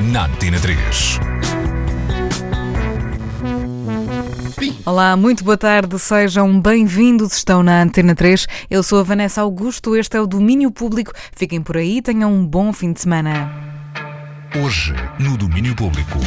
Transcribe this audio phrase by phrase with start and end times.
[0.00, 1.18] na Antena 3.
[4.84, 7.34] Olá, muito boa tarde, sejam bem-vindos.
[7.34, 8.46] Estão na Antena 3.
[8.70, 11.12] Eu sou a Vanessa Augusto, este é o Domínio Público.
[11.32, 13.50] Fiquem por aí, tenham um bom fim de semana.
[14.64, 16.18] Hoje, no Domínio Público.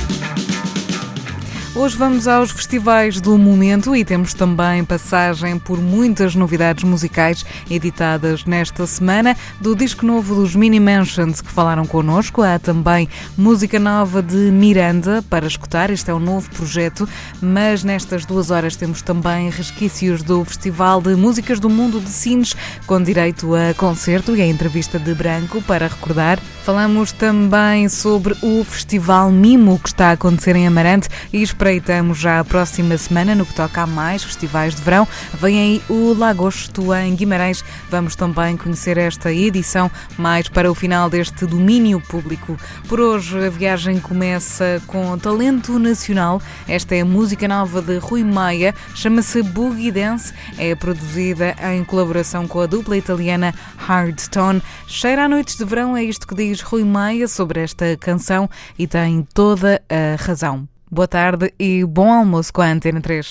[1.81, 8.45] Hoje vamos aos festivais do momento e temos também passagem por muitas novidades musicais editadas
[8.45, 9.35] nesta semana.
[9.59, 15.23] Do disco novo dos Mini Mansions que falaram connosco, há também música nova de Miranda
[15.27, 15.89] para escutar.
[15.89, 17.09] Este é um novo projeto,
[17.41, 22.55] mas nestas duas horas temos também resquícios do Festival de Músicas do Mundo de Sines,
[22.85, 26.39] com direito a concerto e a entrevista de Branco para recordar.
[26.63, 32.39] Falamos também sobre o Festival Mimo que está a acontecer em Amarante e espreitamos já
[32.39, 35.07] a próxima semana no que toca a mais festivais de verão.
[35.33, 37.63] Vem aí o Lagosto em Guimarães.
[37.89, 42.55] Vamos também conhecer esta edição mais para o final deste domínio público.
[42.87, 46.39] Por hoje a viagem começa com talento nacional.
[46.67, 50.31] Esta é a música nova de Rui Maia, chama-se Boogie Dance.
[50.59, 54.61] É produzida em colaboração com a dupla italiana Hardtone.
[54.85, 58.85] Cheira a noites de verão, é isto que diz Rui Maia sobre esta canção e
[58.85, 60.67] tem toda a razão.
[60.91, 63.29] Boa tarde e bom almoço com a Antena 3.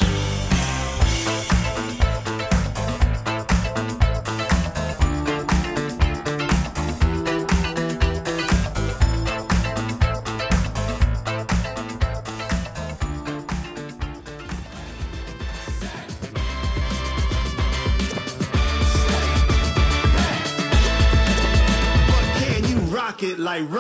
[23.69, 23.79] right.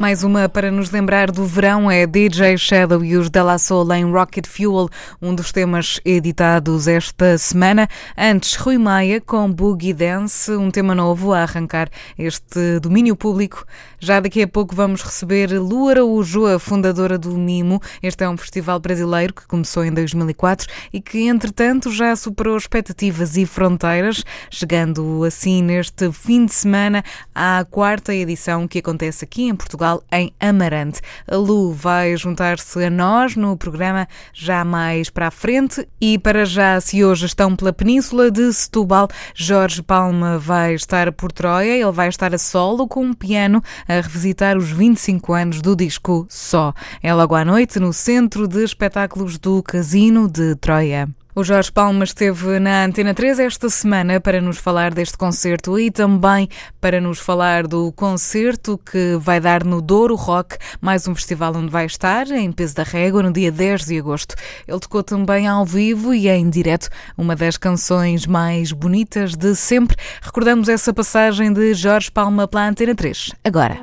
[0.00, 3.92] Mais uma para nos lembrar do verão é DJ Shadow e os De La Soul
[3.92, 4.88] em Rocket Fuel,
[5.20, 7.86] um dos temas editados esta semana.
[8.16, 13.66] Antes, Rui Maia com Boogie Dance, um tema novo a arrancar este domínio público.
[13.98, 17.80] Já daqui a pouco vamos receber Lu Araújo, a fundadora do Mimo.
[18.02, 23.36] Este é um festival brasileiro que começou em 2004 e que, entretanto, já superou expectativas
[23.36, 27.02] e fronteiras, chegando assim neste fim de semana
[27.34, 31.00] à quarta edição que acontece aqui em Portugal, em Amarante.
[31.26, 36.44] A Lu vai juntar-se a nós no programa já mais para a frente e para
[36.44, 41.92] já, se hoje estão pela Península de Setúbal, Jorge Palma vai estar por Troia, ele
[41.92, 46.72] vai estar a solo com um piano a revisitar os 25 anos do disco Só.
[47.02, 51.08] É logo à noite no Centro de Espetáculos do Casino de Troia.
[51.36, 55.90] O Jorge Palma esteve na Antena 3 esta semana para nos falar deste concerto e
[55.90, 56.48] também
[56.80, 61.72] para nos falar do concerto que vai dar no Douro Rock, mais um festival onde
[61.72, 64.36] vai estar, em Peso da Régua, no dia 10 de agosto.
[64.68, 69.96] Ele tocou também ao vivo e em direto uma das canções mais bonitas de sempre.
[70.22, 73.32] Recordamos essa passagem de Jorge Palma pela Antena 3.
[73.42, 73.80] Agora.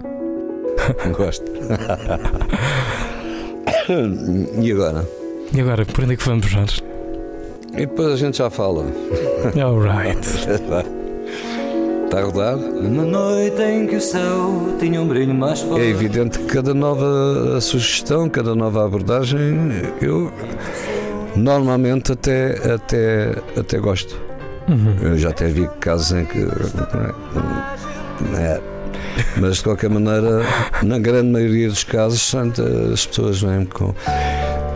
[1.17, 1.51] Gosto.
[4.61, 5.05] e agora?
[5.53, 6.90] E agora, por onde é que vamos, Jorge?
[7.73, 8.85] E depois a gente já fala.
[9.61, 10.27] Alright.
[12.05, 12.57] Está a rodar?
[12.57, 15.81] Na noite em que o céu tinha um brilho mais forte.
[15.81, 19.39] É evidente que cada nova sugestão, cada nova abordagem,
[20.01, 20.31] eu
[21.35, 24.19] normalmente até, até, até gosto.
[24.67, 24.95] Uhum.
[25.01, 26.39] Eu já até vi casos em que.
[28.37, 28.61] É,
[29.37, 30.43] mas de qualquer maneira,
[30.83, 32.33] na grande maioria dos casos,
[32.93, 33.93] as pessoas vêm com.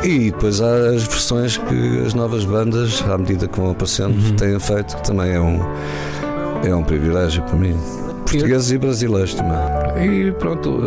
[0.05, 4.35] E depois há as versões que as novas bandas, à medida que vão aparecendo, Uhum.
[4.35, 5.59] têm feito, que também é um,
[6.63, 7.75] é um privilégio para mim.
[8.23, 10.27] Portugueses e brasileiros também.
[10.27, 10.79] E pronto,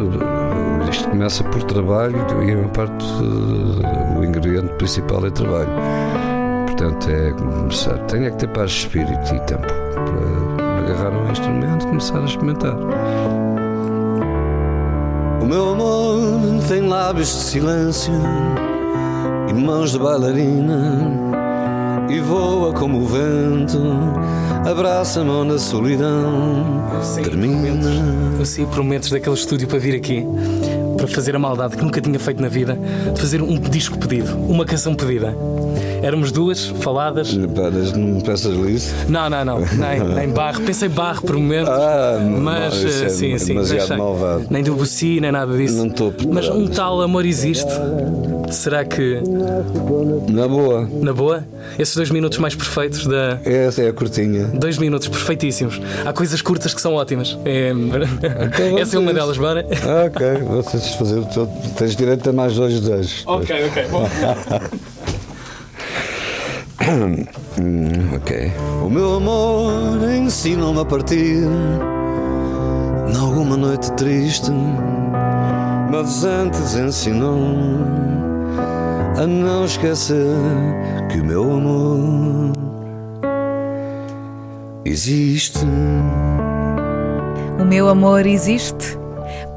[0.89, 5.69] isto começa por trabalho e a parte, eh, o ingrediente principal é trabalho.
[6.67, 7.99] Portanto, é começar.
[8.07, 12.19] Tem é que ter paz de espírito e tempo para agarrar um instrumento e começar
[12.21, 12.77] a experimentar.
[15.41, 18.13] O meu amor tem lábios de silêncio
[19.49, 21.39] e mãos de bailarina.
[22.11, 23.79] E voa como o vento,
[24.69, 26.83] abraça-me onde a solidão
[27.23, 27.91] termina.
[28.39, 30.27] Eu sei prometes daquele estúdio para vir aqui.
[30.97, 32.77] para fazer a maldade que nunca tinha feito na vida,
[33.15, 35.37] de fazer um disco pedido, uma canção pedida.
[36.03, 37.35] Éramos duas, faladas.
[37.55, 38.95] Paras, não peças isso?
[39.09, 40.61] Não, não, não, nem, nem barro.
[40.63, 43.55] Pensei barro por um momento, Ah, mas não, isso é eh, sim, sim.
[43.55, 44.47] demasiado malvado.
[44.51, 45.77] Nem Debussy, nem nada disso.
[45.77, 46.15] Não estou.
[46.33, 47.71] Mas um tal amor existe.
[48.51, 49.21] Será que,
[50.31, 51.45] Na boa, na boa,
[51.79, 53.39] esses dois minutos mais perfeitos da.
[53.45, 54.45] essa é a curtinha.
[54.55, 55.79] Dois minutos perfeitíssimos.
[56.07, 57.39] Há coisas curtas que são ótimas.
[57.45, 57.73] É...
[58.81, 59.67] Essa é uma delas, bora.
[59.87, 61.47] Ah, ok, vou satisfazer o teu.
[61.77, 63.23] Tens direito a mais dois desejos.
[63.27, 64.09] Ok, ok, bom.
[66.89, 68.51] Hum, ok.
[68.83, 71.45] O meu amor ensina-me a partir
[73.13, 74.51] Nalguma noite triste
[75.91, 77.39] Mas antes ensinou
[79.21, 80.35] A não esquecer
[81.11, 82.53] Que o meu amor
[84.87, 85.67] Existe
[87.61, 88.99] O meu amor existe?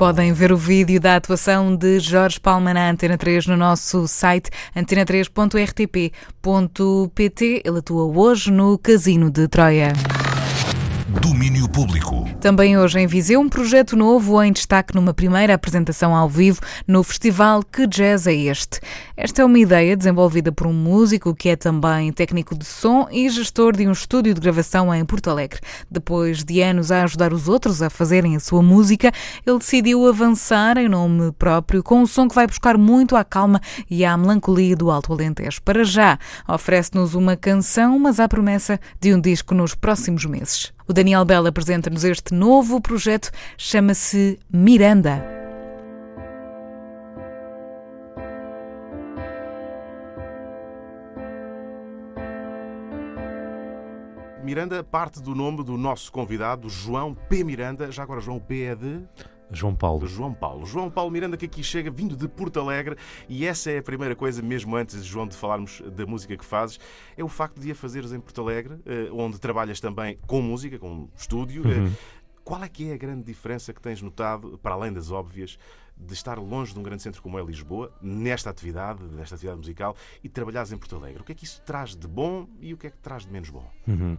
[0.02, 4.50] Podem ver o vídeo da atuação de Jorge Palma na Antena 3 no nosso site
[4.76, 7.62] antena3.rtp.pt.
[7.64, 9.94] Ele atua hoje no Casino de Troia.
[11.20, 12.26] Domínio público.
[12.40, 17.04] Também hoje em Viseu, um projeto novo em destaque numa primeira apresentação ao vivo no
[17.04, 18.80] festival Que Jazz é Este?
[19.18, 23.30] Esta é uma ideia desenvolvida por um músico que é também técnico de som e
[23.30, 25.60] gestor de um estúdio de gravação em Porto Alegre.
[25.90, 29.12] Depois de anos a ajudar os outros a fazerem a sua música,
[29.46, 33.60] ele decidiu avançar em nome próprio com um som que vai buscar muito à calma
[33.90, 35.62] e à melancolia do Alto Alentejo.
[35.62, 36.18] Para já,
[36.48, 40.72] oferece-nos uma canção, mas há promessa de um disco nos próximos meses.
[40.92, 45.26] O Daniel Bell apresenta-nos este novo projeto, chama-se Miranda.
[54.44, 57.42] Miranda parte do nome do nosso convidado, João P.
[57.46, 57.90] Miranda.
[57.90, 58.64] Já agora, João P.
[58.64, 59.00] é de
[59.52, 60.08] João Paulo.
[60.08, 60.66] João Paulo.
[60.66, 62.96] João Paulo Miranda, que aqui chega vindo de Porto Alegre,
[63.28, 66.80] e essa é a primeira coisa, mesmo antes, João, de falarmos da música que fazes,
[67.18, 70.80] é o facto de a fazeres em Porto Alegre, eh, onde trabalhas também com música,
[70.80, 71.64] com estúdio.
[71.68, 71.94] Eh, Uhum.
[72.44, 75.58] Qual é que é a grande diferença que tens notado, para além das óbvias,
[75.96, 79.96] de estar longe de um grande centro como é Lisboa, nesta atividade, nesta atividade musical,
[80.24, 81.22] e trabalhares em Porto Alegre?
[81.22, 83.32] O que é que isso traz de bom e o que é que traz de
[83.32, 83.70] menos bom?
[83.88, 84.18] Uhum.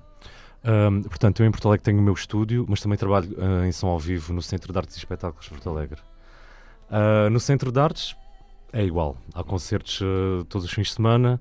[0.64, 3.72] Ahm, portanto, eu em Porto Alegre tenho o meu estúdio, mas também trabalho ah, em
[3.72, 6.00] som ao vivo no Centro de Artes e Espetáculos de Porto Alegre.
[6.90, 8.14] Ah, no Centro de Artes
[8.72, 9.16] é igual.
[9.34, 11.40] Há concertos ah, todos os fins de semana,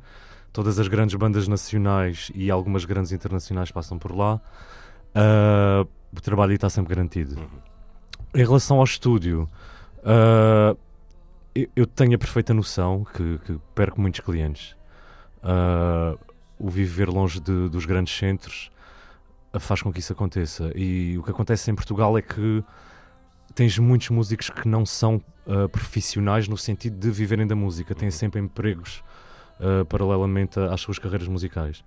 [0.52, 4.42] todas as grandes bandas nacionais e algumas grandes internacionais passam por lá.
[6.14, 7.36] O trabalho aí está sempre garantido.
[8.34, 9.48] Em relação ao estúdio,
[11.56, 14.76] eu, eu tenho a perfeita noção que, que perco muitos clientes.
[16.60, 18.70] O viver longe de- dos grandes centros
[19.60, 20.72] faz com que isso aconteça.
[20.76, 22.64] E o que acontece em Portugal é que
[23.54, 28.12] tens muitos músicos que não são ah, profissionais no sentido de viverem da música, têm
[28.12, 29.04] sempre empregos
[29.60, 31.84] ah, paralelamente às suas carreiras musicais.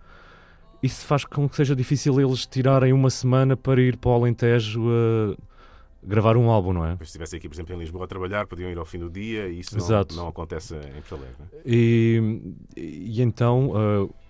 [0.83, 4.83] Isso faz com que seja difícil eles tirarem uma semana para ir para o Alentejo
[4.91, 5.37] a
[6.07, 6.97] gravar um álbum, não é?
[6.99, 9.49] Se estivesse aqui, por exemplo, em Lisboa a trabalhar, podiam ir ao fim do dia
[9.49, 11.37] e isso não, não acontece em Porto Alegre.
[11.55, 11.61] é?
[11.65, 14.24] E, e então ah,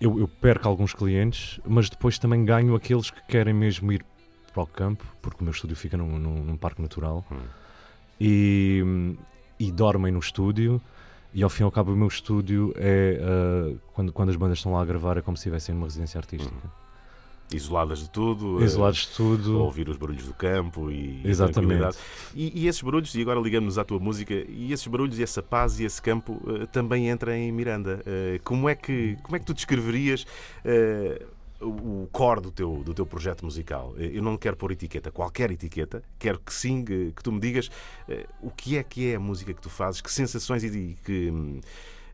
[0.00, 4.04] eu, eu perco alguns clientes, mas depois também ganho aqueles que querem mesmo ir
[4.52, 7.36] para o campo, porque o meu estúdio fica num, num- num parque natural Hum.
[8.20, 9.16] e,
[9.58, 10.80] e dormem no estúdio.
[11.32, 14.58] E ao fim e ao cabo, o meu estúdio é ah, quando, quando as bandas
[14.58, 16.54] estão lá a gravar, é como se estivessem numa residência artística.
[17.52, 18.62] Isoladas de tudo.
[18.62, 19.58] Isolados de tudo.
[19.58, 21.98] ouvir os barulhos do campo e a Exatamente.
[22.34, 25.42] E, e esses barulhos, e agora ligamos-nos à tua música, e esses barulhos e essa
[25.42, 28.02] paz e esse campo eh, também entra em Miranda.
[28.06, 30.26] Eh, como, é que, como é que tu descreverias
[30.64, 31.26] eh,
[31.60, 33.94] o core do teu, do teu projeto musical?
[33.98, 37.70] Eu não quero pôr etiqueta, qualquer etiqueta, quero que sim, que, tu me digas
[38.40, 41.60] o que é que é a música que tu fazes, que sensações e, e que.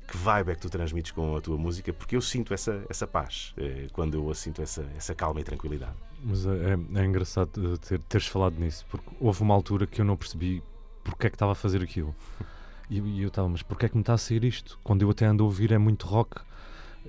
[0.07, 1.93] Que vibe é que tu transmites com a tua música?
[1.93, 5.95] Porque eu sinto essa, essa paz eh, quando eu sinto essa, essa calma e tranquilidade.
[6.23, 10.05] Mas é, é- é engraçado ter, teres falado nisso, porque houve uma altura que eu
[10.05, 10.63] não percebi
[11.05, 12.15] porque é que estava a fazer aquilo.
[12.89, 14.79] E, e eu estava, mas porque é que me está a sair isto?
[14.85, 16.41] Quando eu até ando a ouvir é muito rock.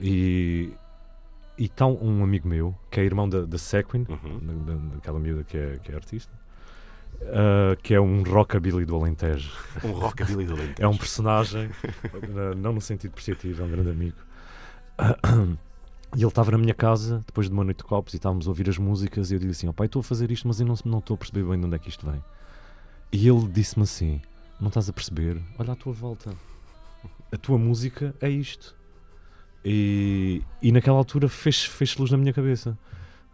[0.01, 0.71] E
[1.55, 1.69] e
[2.01, 4.39] um amigo meu, que é irmão da, da Sequin, Uhum.
[4.65, 6.31] da- da- daquela miúda que é, que é artista,
[7.23, 9.51] ah, que é um rockabilly do Alentejo.
[9.83, 10.75] Um rockabilly do Alentejo.
[10.81, 11.69] É um personagem,
[12.57, 14.17] não no sentido depreciativo, é um grande amigo.
[16.15, 18.49] E ele estava na minha casa, depois de uma noite de copos, e estávamos a
[18.49, 20.65] ouvir as músicas, e eu disse assim: ó pai, estou a fazer isto, mas eu
[20.65, 22.23] não estou a perceber bem de onde é que isto vem.
[23.11, 24.21] E ele disse-me assim:
[24.59, 25.37] não estás a perceber?
[25.59, 26.33] Olha à tua volta.
[27.29, 28.73] A tua música é isto.
[29.65, 32.77] E, e naquela altura fez, fez luz na minha cabeça.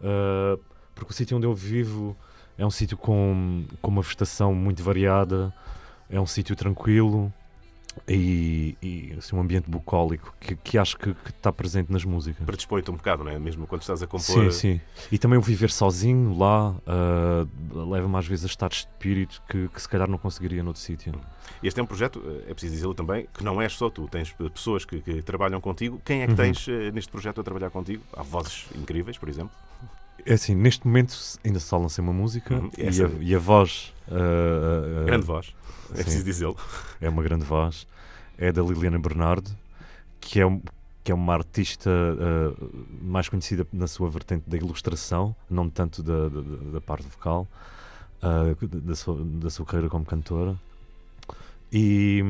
[0.02, 0.58] Ah,
[0.94, 2.16] porque o sítio onde eu vivo
[2.56, 5.52] é um sítio com, com uma vegetação muito variada,
[6.08, 7.32] é um sítio tranquilo
[8.08, 12.44] e, e assim, um ambiente bucólico que, que acho que, está presente nas músicas.
[12.44, 13.38] Predispõe-te um bocado, não é?
[13.38, 14.22] Mesmo quando estás a compor.
[14.22, 14.80] Sim, sim.
[15.10, 19.68] E também o viver sozinho lá uh, leva-me às vezes a estados de espírito que,
[19.68, 21.14] que se calhar não conseguiria noutro sítio.
[21.62, 24.08] Este é um projeto, é preciso dizê-lo também, que não és só tu.
[24.08, 26.00] Tens pessoas que, que trabalham contigo.
[26.04, 26.36] Quem é que uhum.
[26.36, 28.02] tens uh, neste projeto a trabalhar contigo?
[28.12, 29.52] Há vozes incríveis, por exemplo?
[30.26, 32.70] É assim, neste momento ainda só lancei uma música uhum.
[32.78, 33.92] e, a, e, a, voz.
[34.08, 35.54] Uh, grande voz,
[35.92, 36.56] é sim, preciso dizê-lo.
[37.00, 37.86] É uma grande voz.
[38.38, 39.50] É da Liliana Bernardo,
[40.20, 40.60] que é,
[41.02, 42.70] que é uma artista uh,
[43.02, 46.40] mais conhecida na sua vertente da ilustração, não tanto da, da,
[46.72, 47.46] da parte vocal,
[48.22, 50.56] uh, da, sua, da sua carreira como cantora.
[51.70, 52.22] E,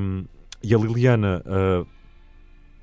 [0.62, 1.42] e a Liliana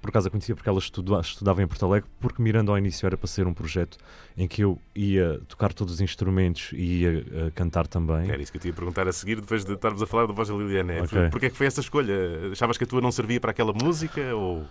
[0.02, 3.06] por acaso a conhecia porque ela estudava, estudava em Porto Alegre, porque Miranda ao início
[3.06, 3.98] era para ser um projeto
[4.36, 8.30] em que eu ia tocar todos os instrumentos e ia uh, cantar também.
[8.30, 10.34] Era isso que eu te ia perguntar a seguir, depois de estarmos a falar da
[10.34, 11.04] voz da Liliana.
[11.04, 11.30] Okay.
[11.30, 12.16] Porquê é que foi essa escolha?
[12.52, 14.66] Achavas que a tua não servia para aquela música ou...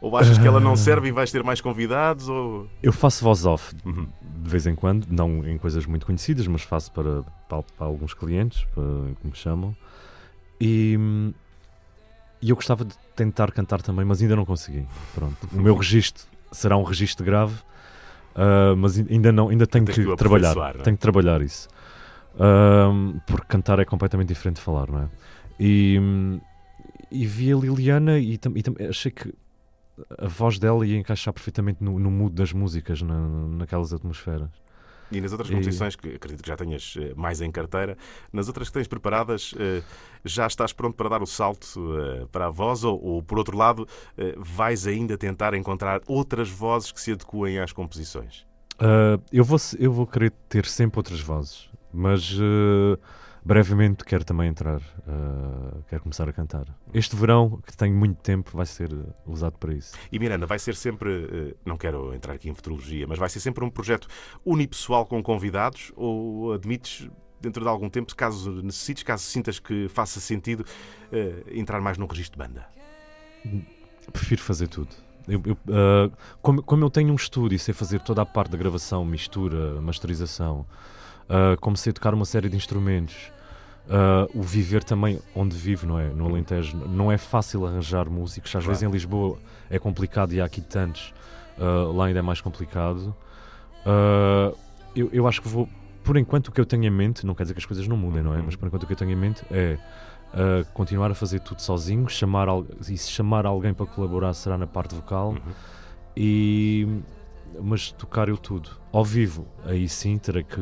[0.00, 2.28] Ou achas que ela não serve e vais ter mais convidados?
[2.28, 2.68] Ou...
[2.80, 4.06] Eu faço voz off uhum.
[4.22, 8.14] de vez em quando, não em coisas muito conhecidas, mas faço para, para, para alguns
[8.14, 8.84] clientes, para,
[9.20, 9.76] como chamam.
[10.60, 10.96] E,
[12.40, 14.86] e eu gostava de tentar cantar também, mas ainda não consegui.
[15.14, 15.48] Pronto.
[15.52, 17.54] O meu registro será um registro grave,
[18.34, 20.56] uh, mas ainda não, ainda tenho que, que trabalhar.
[20.56, 20.82] É?
[20.82, 21.68] Tenho que trabalhar isso.
[22.34, 25.08] Uh, porque cantar é completamente diferente de falar, não é?
[25.58, 26.00] E,
[27.10, 29.34] e vi a Liliana e, e achei que
[30.16, 33.18] a voz dela ia encaixar perfeitamente no, no mood das músicas, na,
[33.48, 34.50] naquelas atmosferas.
[35.10, 37.96] E nas outras composições, que acredito que já tenhas eh, mais em carteira,
[38.32, 39.82] nas outras que tens preparadas, eh,
[40.24, 41.66] já estás pronto para dar o salto
[41.98, 43.86] eh, para a voz ou, ou, por outro lado,
[44.36, 48.46] vais ainda tentar encontrar outras vozes que se adequem às composições?
[48.74, 52.96] Uh, eu, vou, eu vou querer ter sempre outras vozes, mas uh,
[53.44, 56.66] brevemente quero também entrar, uh, quero começar a cantar.
[56.92, 58.90] Este verão, que tenho muito tempo, vai ser
[59.26, 59.96] usado para isso.
[60.10, 63.40] E Miranda, vai ser sempre, uh, não quero entrar aqui em futurologia, mas vai ser
[63.40, 64.08] sempre um projeto
[64.44, 67.08] unipessoal com convidados ou admites
[67.40, 70.64] dentro de algum tempo, caso necessites, caso sintas que faça sentido,
[71.12, 72.66] uh, entrar mais num registro de banda?
[74.12, 74.88] Prefiro fazer tudo.
[75.28, 78.50] Eu, eu, uh, como, como, eu tenho um estúdio e sei fazer toda a parte
[78.50, 80.66] da gravação, mistura, masterização,
[81.28, 83.30] uh, como sei tocar uma série de instrumentos,
[83.88, 86.10] Uh, o viver também onde vivo, não é?
[86.10, 86.76] No Alentejo.
[86.76, 88.50] Não é fácil arranjar músicos.
[88.50, 88.68] Às claro.
[88.68, 89.38] vezes em Lisboa
[89.70, 91.14] é complicado e há aqui tantos.
[91.56, 93.16] Uh, lá ainda é mais complicado.
[93.86, 94.54] Uh,
[94.94, 95.66] eu, eu acho que vou.
[96.04, 97.96] Por enquanto, o que eu tenho em mente, não quer dizer que as coisas não
[97.96, 98.36] mudem, não é?
[98.36, 98.42] Uhum.
[98.44, 99.78] Mas por enquanto, o que eu tenho em mente é
[100.74, 102.06] continuar a fazer tudo sozinho.
[102.10, 102.46] Chamar,
[102.86, 105.30] e se chamar alguém para colaborar, será na parte vocal.
[105.30, 105.38] Uhum.
[106.14, 106.86] E.
[107.60, 108.70] Mas tocar eu tudo.
[108.92, 110.60] Ao vivo, aí sim terei que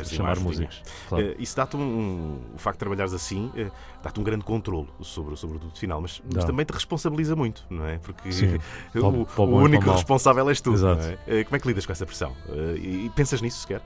[0.00, 0.82] assim, chamar músicos.
[1.08, 1.26] Claro.
[1.26, 3.70] Uh, isso dá-te um, O facto de trabalhares assim uh,
[4.02, 7.64] dá-te um grande controle sobre, sobre o produto final, mas, mas, também te responsabiliza muito,
[7.70, 7.98] não é?
[7.98, 8.58] Porque Sim,
[8.94, 10.74] o, o, único responsável és tu.
[10.74, 11.40] É?
[11.40, 12.34] Uh, como é que lidas com essa pressão?
[12.76, 13.82] e pensas nisso sequer?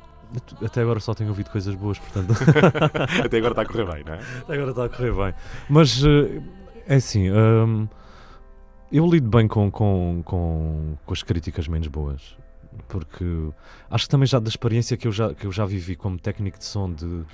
[0.63, 2.35] Até agora só tenho ouvido coisas boas, portanto.
[3.25, 4.21] Até agora está a correr bem, não é?
[4.41, 5.35] Até agora está a correr bem.
[5.71, 6.03] Mas
[6.87, 7.31] é assim.
[7.31, 7.89] Um,
[8.91, 12.37] eu lido bem com, com, com, com as críticas menos boas
[12.87, 13.25] porque
[13.91, 16.59] acho que também já da experiência que eu já, que eu já vivi como técnico
[16.59, 17.25] de som de,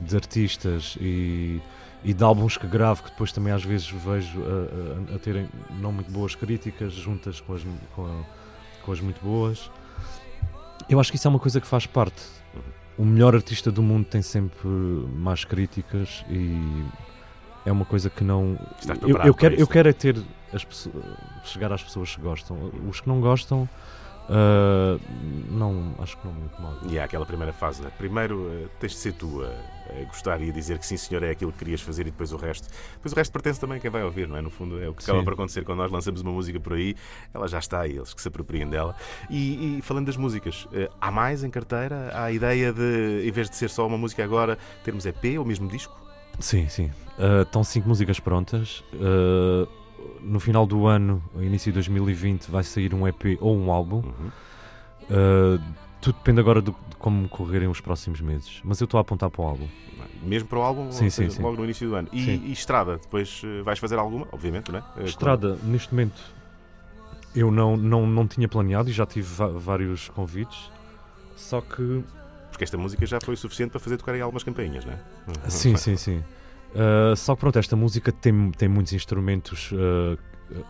[0.00, 1.60] de artistas e,
[2.04, 5.48] e de álbuns que gravo, que depois também às vezes vejo a, a, a terem
[5.80, 7.62] não muito boas críticas juntas com as,
[7.94, 8.24] com, a,
[8.84, 9.70] com as muito boas.
[10.88, 12.22] Eu acho que isso é uma coisa que faz parte.
[12.98, 16.84] O melhor artista do mundo tem sempre mais críticas e
[17.64, 18.58] é uma coisa que não.
[19.00, 20.22] Eu, eu, quero, eu quero é ter
[20.64, 21.04] pessoas,
[21.44, 22.70] chegar às pessoas que gostam.
[22.88, 23.68] Os que não gostam
[24.28, 25.00] Uh,
[25.50, 26.78] não, acho que não me incomoda.
[26.88, 27.90] E há aquela primeira fase, né?
[27.98, 31.30] primeiro uh, tens de ser tu a, gostar e a dizer que sim, senhor, é
[31.30, 32.68] aquilo que querias fazer e depois o resto.
[32.94, 34.40] Depois o resto pertence também a quem vai ouvir, não é?
[34.40, 35.24] No fundo, é o que acaba sim.
[35.24, 36.94] por acontecer quando nós lançamos uma música por aí,
[37.34, 38.94] ela já está aí, eles que se apropriem dela.
[39.28, 42.10] E, e falando das músicas, uh, há mais em carteira?
[42.14, 45.44] Há a ideia de, em vez de ser só uma música agora, termos EP ou
[45.44, 46.00] mesmo disco?
[46.38, 46.90] Sim, sim.
[47.42, 48.82] estão cinco músicas prontas
[50.20, 53.96] no final do ano, início de 2020, vai sair um EP ou um álbum.
[53.96, 54.30] Uhum.
[55.10, 55.60] Uh,
[56.00, 58.60] tudo depende agora do, de como correrem os próximos meses.
[58.64, 59.68] Mas eu estou a apontar para o álbum.
[60.22, 60.92] Mesmo para o álbum?
[60.92, 61.42] Sim, sim, sim.
[61.42, 62.08] Logo no início do ano.
[62.12, 62.98] E, e, Estrada?
[62.98, 64.26] Depois uh, vais fazer alguma?
[64.30, 64.82] Obviamente, não é?
[65.00, 65.72] Uh, estrada, como...
[65.72, 66.20] neste momento,
[67.34, 70.70] eu não, não, não tinha planeado e já tive vários convites.
[71.36, 72.04] Só que.
[72.50, 74.98] Porque esta música já foi suficiente para fazer tocar em algumas campainhas, não é?
[75.48, 76.22] Sim, sim, sim.
[76.74, 80.18] Uh, só que pronto, esta música tem, tem muitos instrumentos uh,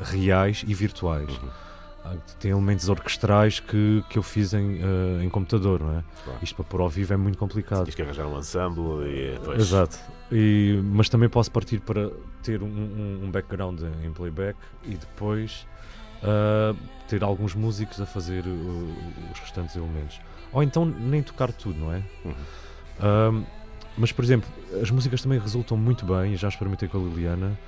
[0.00, 1.28] reais e virtuais.
[1.30, 2.18] Uhum.
[2.40, 4.80] tem elementos orquestrais que, que eu fiz em,
[5.23, 6.04] em computador, não é?
[6.25, 6.38] Claro.
[6.42, 7.85] Isto para pôr ao vivo é muito complicado.
[7.85, 9.61] Tens que arranjar um ensemble e depois...
[9.61, 9.99] Exato.
[10.30, 12.11] E, mas também posso partir para
[12.42, 15.66] ter um, um, um background em playback e depois
[17.09, 20.21] ter alguns músicos a fazer os restantes elementos.
[20.52, 22.02] Ou então nem tocar tudo, não é?
[22.25, 23.44] Uhum.
[23.96, 24.49] Mas, por exemplo,
[24.80, 27.58] as músicas também resultam muito bem, já experimentei com a Liliana,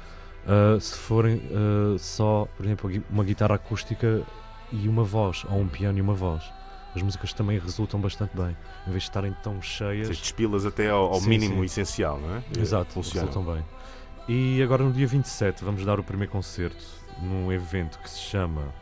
[0.46, 4.22] uh, se forem uh, só, por exemplo, uma guitarra acústica
[4.72, 6.42] e uma voz, ou um piano e uma voz.
[6.94, 10.06] As músicas também resultam bastante bem, em vez de estarem tão cheias.
[10.06, 11.64] Vocês despilas até ao, ao sim, mínimo sim.
[11.64, 12.42] essencial, não é?
[12.58, 13.26] Exato, Funciona.
[13.26, 13.64] resultam bem.
[14.28, 16.84] E agora no dia 27 vamos dar o primeiro concerto
[17.20, 18.72] num evento que se chama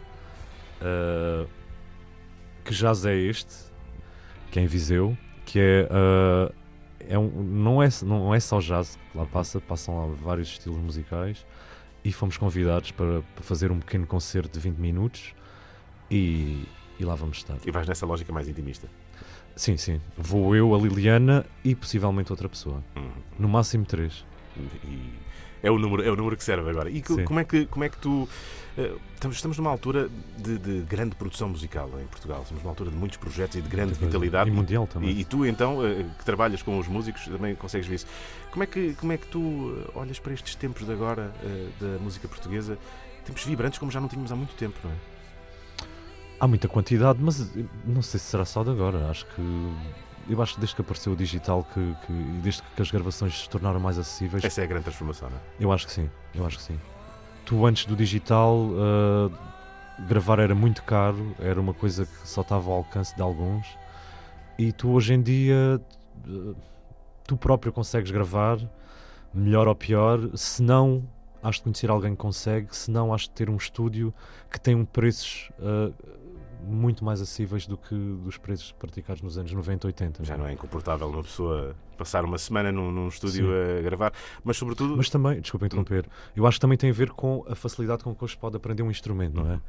[0.81, 1.49] uh,
[2.65, 3.55] Que Jazz é Este,
[4.51, 6.55] que é em Viseu, que é uh,
[7.09, 10.79] é um, não, é, não é só jazz que lá passa, passam lá vários estilos
[10.79, 11.47] musicais
[12.05, 15.35] e fomos convidados para, para fazer um pequeno concerto de 20 minutos
[16.11, 16.65] e,
[16.99, 17.57] e lá vamos estar.
[17.65, 18.89] E vais nessa lógica mais intimista?
[19.55, 20.01] Sim, sim.
[20.17, 22.83] Vou eu, a Liliana e possivelmente outra pessoa.
[22.97, 23.11] Uhum.
[23.39, 24.25] No máximo três.
[24.85, 25.13] E
[25.63, 26.91] é o número, é o número que serve agora.
[26.91, 28.29] E como é que, como é que tu.
[28.77, 28.99] Uh,
[29.31, 32.41] estamos numa altura de, de, grande produção musical em Portugal.
[32.43, 34.51] Estamos numa altura de muitos projetos e de grande vitalidade.
[34.51, 35.11] E mundial também.
[35.11, 38.07] E, e tu, então, uh, que trabalhas com os músicos, também consegues ver isso.
[38.51, 41.33] Como é que, como é que tu uh, olhas para estes tempos de agora
[41.81, 42.77] da música portuguesa?
[43.25, 44.95] Tempos vibrantes como já não tínhamos há muito tempo, não é?
[46.41, 47.53] Há muita quantidade, mas
[47.85, 49.09] não sei se será só de agora.
[49.09, 49.43] Acho que
[50.29, 53.43] eu acho que desde que apareceu o digital que, que, e desde que as gravações
[53.43, 54.45] se tornaram mais acessíveis.
[54.45, 55.41] Essa é a grande transformação, não é?
[55.61, 56.81] Eu acho que sim, eu acho que sim.
[57.45, 59.33] Tu antes do digital uh,
[60.07, 63.67] gravar era muito caro, era uma coisa que só estava ao alcance de alguns,
[64.59, 65.81] e tu hoje em dia
[66.29, 66.57] uh,
[67.27, 68.59] tu próprio consegues gravar,
[69.35, 71.03] melhor ou pior, se não
[71.43, 74.15] has de conhecer alguém que consegue, se não has de ter um estúdio
[74.51, 75.51] que tem um preços.
[75.59, 75.93] Uh,
[76.65, 80.25] muito mais acessíveis do que dos preços praticados nos anos 90, 80.
[80.25, 83.79] Já não é incomportável uma pessoa passar uma semana num, num estúdio Sim.
[83.79, 84.13] a gravar,
[84.45, 84.97] mas sobretudo.
[84.97, 88.15] Mas também, desculpa interromper, eu acho que também tem a ver com a facilidade com
[88.15, 89.61] que hoje pode aprender um instrumento, não é?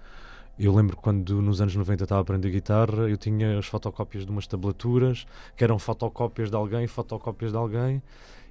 [0.58, 4.32] Eu lembro quando nos anos 90 estava a aprender guitarra, eu tinha as fotocópias de
[4.32, 5.26] umas tablaturas,
[5.58, 8.04] que eram fotocópias de alguém, fotocópias de alguém,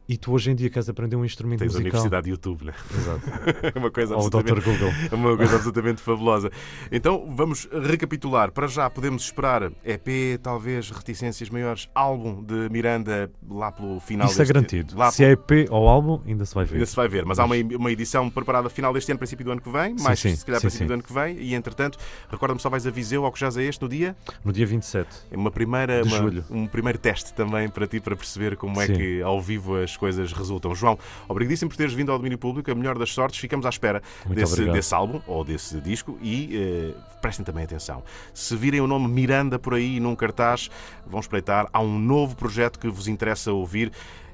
[0.09, 1.91] e tu hoje em dia queres aprender um instrumento Tens musical.
[1.91, 2.75] Tens a Universidade de YouTube, né?
[2.95, 3.23] Exato.
[3.79, 4.61] uma coisa Ou o Dr.
[4.61, 4.93] Google.
[5.13, 6.51] Uma coisa absolutamente fabulosa.
[6.91, 8.51] Então, vamos recapitular.
[8.51, 14.37] Para já podemos esperar EP, talvez reticências maiores, álbum de Miranda lá pelo final Isso
[14.37, 14.51] é deste...
[14.51, 14.99] é garantido.
[14.99, 16.75] Lá se é EP ou álbum, ainda se vai ver.
[16.75, 17.25] Ainda se vai ver.
[17.25, 17.41] Mas, Mas...
[17.41, 19.97] há uma, uma edição preparada final deste ano, princípio do ano que vem.
[20.01, 20.89] Mais, sim, se calhar, sim, princípio sim.
[20.89, 21.39] do ano que vem.
[21.39, 21.99] E, entretanto,
[22.31, 24.17] recorda-me só vais a Viseu ao que já é este no dia?
[24.45, 25.09] No dia 27.
[25.31, 26.45] É uma primeira, de uma, julho.
[26.51, 30.33] um primeiro teste também para ti, para perceber como é que ao vivo as coisas
[30.33, 30.75] resultam.
[30.75, 33.39] João, obrigadíssimo por teres vindo ao domínio público, a melhor das sortes.
[33.39, 38.03] Ficamos à espera desse, desse, álbum ou desse disco e eh, prestem também atenção.
[38.35, 40.71] Se virem o nome Miranda por aí num cartaz,
[41.07, 41.69] vão espreitar.
[41.73, 43.93] Há um novo projeto que vos interessa ouvir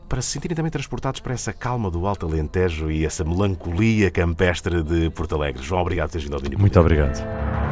[0.08, 4.82] para se sentirem também transportados para essa calma do Alto Alentejo e essa melancolia campestre
[4.82, 5.62] de Porto Alegre.
[5.62, 7.67] João, obrigado por teres vindo ao domínio Muito obrigado.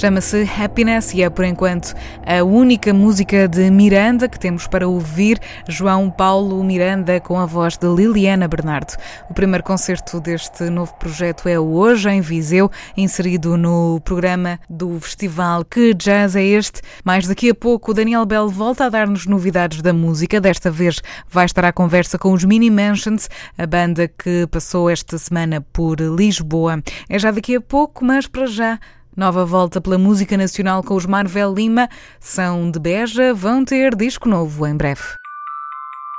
[0.00, 5.38] Chama-se Happiness e é por enquanto a única música de Miranda que temos para ouvir.
[5.68, 8.94] João Paulo Miranda com a voz de Liliana Bernardo.
[9.28, 15.66] O primeiro concerto deste novo projeto é hoje em Viseu, inserido no programa do festival
[15.66, 16.80] Que Jazz é este?
[17.04, 20.40] Mais daqui a pouco, o Daniel Bell volta a dar-nos novidades da música.
[20.40, 25.18] Desta vez vai estar à conversa com os Mini Mansions, a banda que passou esta
[25.18, 26.82] semana por Lisboa.
[27.06, 28.78] É já daqui a pouco, mas para já.
[29.20, 31.90] Nova volta pela música nacional com os Marvel Lima.
[32.18, 35.02] São de Beja, vão ter disco novo em breve.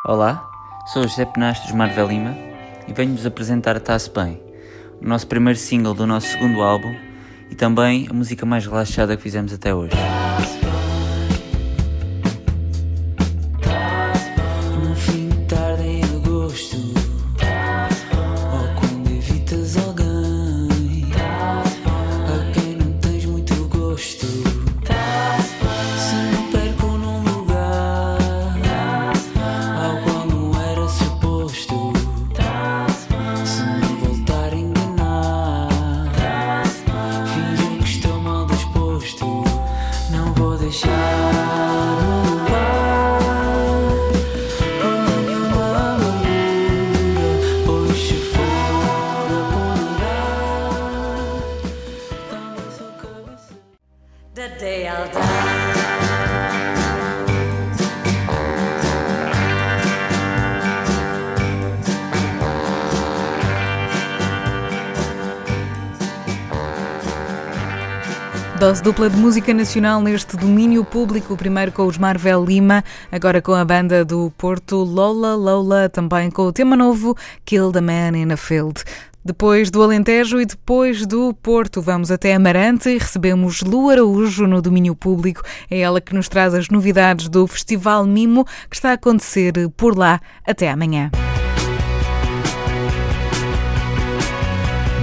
[0.05, 0.47] Olá,
[0.93, 2.37] sou José Penastro dos Marvel Lima
[2.87, 4.39] e venho-vos apresentar Tá-se Bem,
[5.01, 6.95] o nosso primeiro single do nosso segundo álbum
[7.49, 9.95] e também a música mais relaxada que fizemos até hoje.
[68.71, 73.53] Dose dupla de música nacional neste domínio público, primeiro com os Marvel Lima, agora com
[73.53, 78.31] a banda do Porto Lola Lola, também com o tema novo Kill the Man in
[78.31, 78.81] a Field.
[79.25, 84.61] Depois do Alentejo e depois do Porto, vamos até Amarante e recebemos Lu Araújo no
[84.61, 85.41] domínio público.
[85.69, 89.97] É ela que nos traz as novidades do Festival Mimo que está a acontecer por
[89.97, 90.21] lá.
[90.47, 91.11] Até amanhã.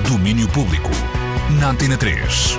[0.09, 0.89] Domínio Público,
[1.61, 2.57] na Antena 3.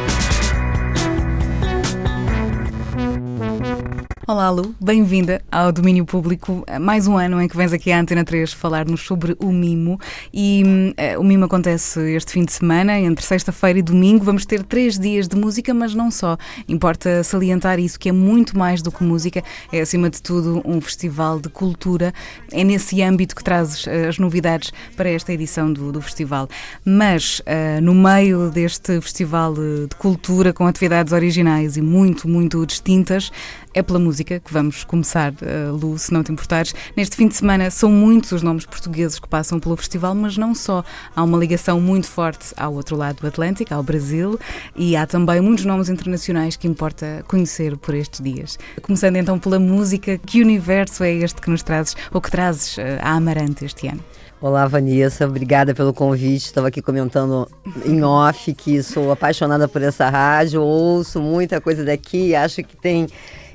[4.29, 6.63] Olá, Lu, bem-vinda ao Domínio Público.
[6.79, 9.99] Mais um ano em que vens aqui à Antena 3 falar-nos sobre o Mimo.
[10.31, 14.23] E uh, o Mimo acontece este fim de semana, entre sexta-feira e domingo.
[14.23, 16.37] Vamos ter três dias de música, mas não só.
[16.67, 19.43] Importa salientar isso, que é muito mais do que música.
[19.73, 22.13] É, acima de tudo, um festival de cultura.
[22.51, 26.47] É nesse âmbito que trazes uh, as novidades para esta edição do, do festival.
[26.85, 33.31] Mas, uh, no meio deste festival de cultura, com atividades originais e muito, muito distintas,
[33.73, 36.73] é pela música que vamos começar, uh, Lu, se não te importares.
[36.95, 40.55] Neste fim de semana são muitos os nomes portugueses que passam pelo festival, mas não
[40.55, 40.83] só.
[41.15, 44.39] Há uma ligação muito forte ao outro lado do Atlântico, ao Brasil,
[44.75, 48.57] e há também muitos nomes internacionais que importa conhecer por estes dias.
[48.81, 52.81] Começando então pela música, que universo é este que nos trazes, ou que trazes uh,
[53.01, 54.03] à Amarante este ano?
[54.41, 56.45] Olá, Vanessa, obrigada pelo convite.
[56.45, 57.45] Estava aqui comentando
[57.85, 63.07] em off que sou apaixonada por essa rádio, ouço muita coisa daqui, acho que tem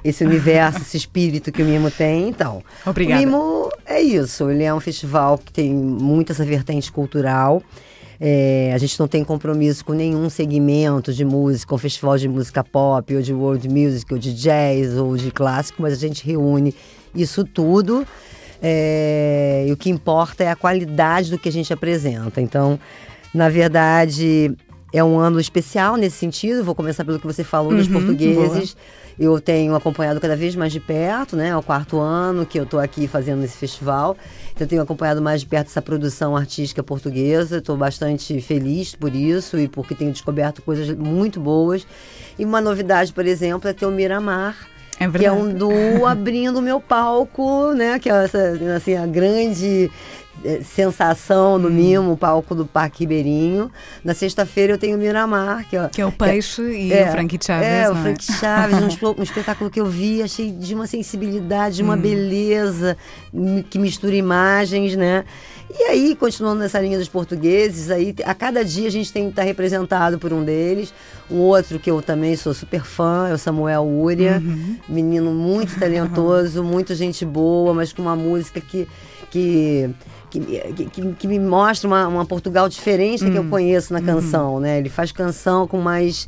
[0.04, 2.28] esse universo, esse espírito que o Mimo tem.
[2.28, 3.22] Então, Obrigada.
[3.22, 4.50] o Mimo é isso.
[4.50, 7.62] Ele é um festival que tem muito essa vertente cultural.
[8.20, 12.62] É, a gente não tem compromisso com nenhum segmento de música, um festival de música
[12.62, 16.74] pop, ou de world music, ou de jazz, ou de clássico, mas a gente reúne
[17.14, 18.06] isso tudo.
[18.62, 22.40] É, e o que importa é a qualidade do que a gente apresenta.
[22.40, 22.78] Então,
[23.32, 24.54] na verdade,
[24.92, 26.62] é um ano especial nesse sentido.
[26.62, 28.74] Vou começar pelo que você falou uhum, dos portugueses.
[28.74, 31.48] Boa eu tenho acompanhado cada vez mais de perto, né?
[31.48, 34.16] É o quarto ano que eu estou aqui fazendo esse festival.
[34.52, 37.58] Então, eu tenho acompanhado mais de perto essa produção artística portuguesa.
[37.58, 41.86] Estou bastante feliz por isso e porque tenho descoberto coisas muito boas.
[42.38, 44.56] E uma novidade, por exemplo, é ter o Miramar.
[44.98, 47.98] É que é um duo abrindo o meu palco, né?
[47.98, 48.38] Que é essa,
[48.76, 49.90] assim, a grande
[50.62, 51.72] sensação no hum.
[51.72, 53.70] mimo, palco do Parque Ribeirinho.
[54.04, 57.08] Na sexta-feira eu tenho o Miramar, que, ó, que é o Peixe é, e é,
[57.08, 57.66] o Frank Chaves.
[57.66, 58.02] É, o é?
[58.02, 62.00] Frank Chaves, um, um, espetáculo que eu vi, achei de uma sensibilidade, de uma hum.
[62.00, 62.96] beleza,
[63.70, 65.24] que mistura imagens, né?
[65.70, 69.30] E aí, continuando nessa linha dos portugueses, aí a cada dia a gente tem que
[69.30, 70.92] estar representado por um deles.
[71.30, 74.76] Um outro que eu também sou super fã é o Samuel Uria, uhum.
[74.88, 78.86] menino muito talentoso, muito gente boa, mas com uma música que
[79.34, 79.90] que
[80.30, 83.30] que, que, que, me mostra uma, uma Portugal diferente hum.
[83.30, 83.50] que eu hum.
[83.50, 84.04] conheço na uhum.
[84.04, 84.60] canção, uhum.
[84.60, 84.78] né?
[84.78, 86.26] Ele faz canção com mais,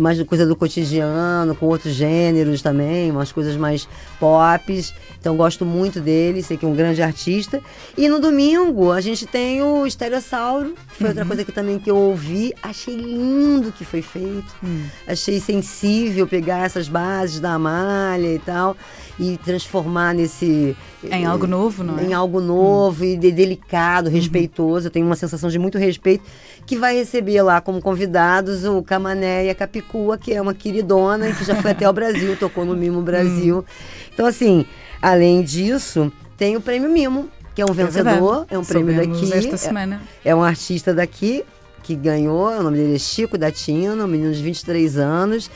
[0.00, 3.86] mais coisa do cotidiano, com outros gêneros também, umas coisas mais
[4.18, 4.84] pop.
[5.20, 7.60] Então gosto muito dele, sei que é um grande artista.
[7.98, 11.10] E no domingo a gente tem o Estereossauro, que foi uhum.
[11.10, 14.54] outra coisa que também que eu ouvi, achei lindo que foi feito.
[14.62, 14.86] Uhum.
[15.06, 18.74] Achei sensível pegar essas bases da Amália e tal
[19.18, 20.76] e transformar nesse
[21.10, 22.04] em algo novo, não é?
[22.04, 23.10] Em algo novo uhum.
[23.10, 24.14] e de, delicado, uhum.
[24.14, 24.86] respeitoso.
[24.88, 26.24] Eu tenho uma sensação de muito respeito
[26.66, 31.28] que vai receber lá como convidados o Camané e a Capicua, que é uma queridona
[31.28, 33.58] e que já foi até o Brasil, tocou no Mimo Brasil.
[33.58, 33.64] Hum.
[34.12, 34.64] Então assim,
[35.04, 38.96] Além disso, tem o prêmio Mimo, que é um é vencedor, é, é um prêmio
[38.96, 39.34] daqui.
[39.34, 40.00] Esta semana.
[40.24, 41.44] É, é um artista daqui
[41.82, 45.50] que ganhou, o nome dele é Chico Datino, um menino de 23 anos,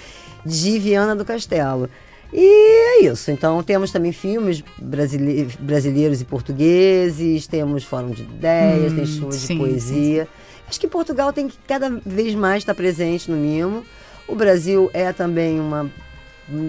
[0.44, 1.88] de Viana do Castelo.
[2.32, 3.30] E é isso.
[3.30, 9.46] Então temos também filmes brasile brasileiros e portugueses, temos fórum de ideias, hum, tem shows
[9.46, 10.24] de poesia.
[10.24, 10.48] Sim, sim.
[10.68, 13.82] Acho que Portugal tem que cada vez mais estar presente no Mimo.
[14.26, 15.90] O Brasil é também uma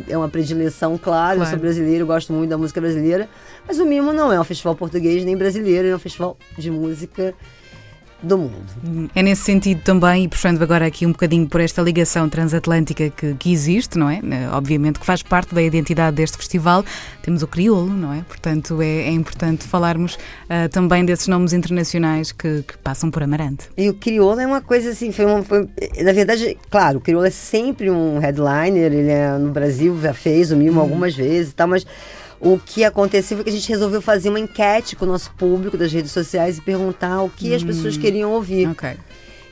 [0.09, 1.41] é uma predileção, claro, claro.
[1.41, 3.29] eu sou brasileiro, gosto muito da música brasileira,
[3.65, 7.33] mas o Mimo não é um festival português nem brasileiro, é um festival de música
[8.21, 9.09] do mundo.
[9.15, 13.33] É nesse sentido também, e puxando agora aqui um bocadinho por esta ligação transatlântica que,
[13.35, 14.17] que existe, não é?
[14.17, 16.83] Eh, obviamente que faz parte da identidade deste festival,
[17.21, 18.21] temos o crioulo, não é?
[18.27, 23.69] Portanto, é, é importante falarmos uh, também desses nomes internacionais que, que, passam por Amarante.
[23.77, 25.67] E o crioulo é uma coisa assim, foi, uma, foi
[26.03, 30.51] na verdade, claro, o crioulo é sempre um headliner, ele é no Brasil, já fez
[30.51, 30.81] o Mimo hum.
[30.81, 31.85] algumas vezes e tal, mas
[32.39, 35.77] o que aconteceu foi que a gente resolveu fazer uma enquete com o nosso público
[35.77, 38.69] das redes sociais e perguntar o que hum, as pessoas hum, queriam ouvir.
[38.69, 38.91] Ok.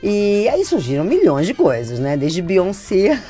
[0.02, 2.16] E aí surgiram milhões de coisas, né?
[2.16, 3.20] Desde Beyoncé,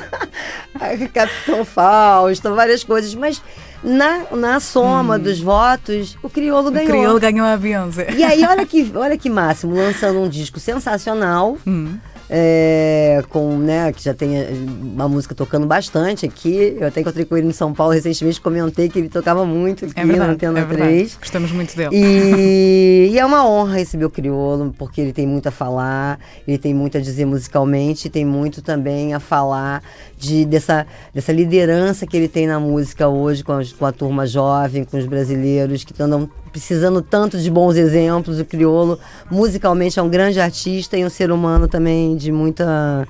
[1.12, 3.14] Capitão Fausto, várias coisas.
[3.14, 3.42] Mas
[3.82, 5.18] na, na soma hum.
[5.18, 6.88] dos votos, o Criolo ganhou.
[6.88, 8.14] O Criolo ganhou a Beyoncé.
[8.16, 11.58] E aí, olha que, olha que máximo, lançando um disco sensacional.
[11.66, 11.98] Hum
[12.32, 16.76] é, com, né, que já tem eh, uma música tocando bastante aqui.
[16.78, 19.98] Eu até encontrei com ele em São Paulo recentemente, comentei que ele tocava muito aqui
[19.98, 21.16] é verdade, na Antena é 3.
[21.20, 21.90] Gostamos muito dele.
[21.92, 26.56] E, e, é uma honra receber o Criolo, porque ele tem muito a falar, ele
[26.56, 29.82] tem muito a dizer musicalmente, tem muito também a falar
[30.16, 34.84] de, dessa, dessa liderança que ele tem na música hoje com, com a turma jovem,
[34.84, 36.06] com os brasileiros que estão
[36.50, 38.40] precisando tanto de bons exemplos.
[38.40, 38.98] O Criolo,
[39.30, 43.06] musicalmente, é um grande artista e um ser humano também de muita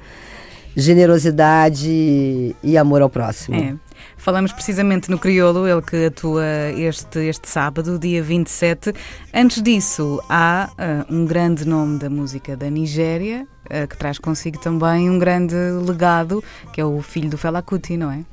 [0.77, 3.57] generosidade e amor ao próximo.
[3.57, 3.75] É.
[4.17, 6.45] Falamos precisamente no Criolo, ele que atua
[6.77, 8.93] este, este sábado, dia 27.
[9.33, 14.59] Antes disso, há uh, um grande nome da música da Nigéria, uh, que traz consigo
[14.59, 18.25] também um grande legado, que é o filho do Fela Kuti, não é?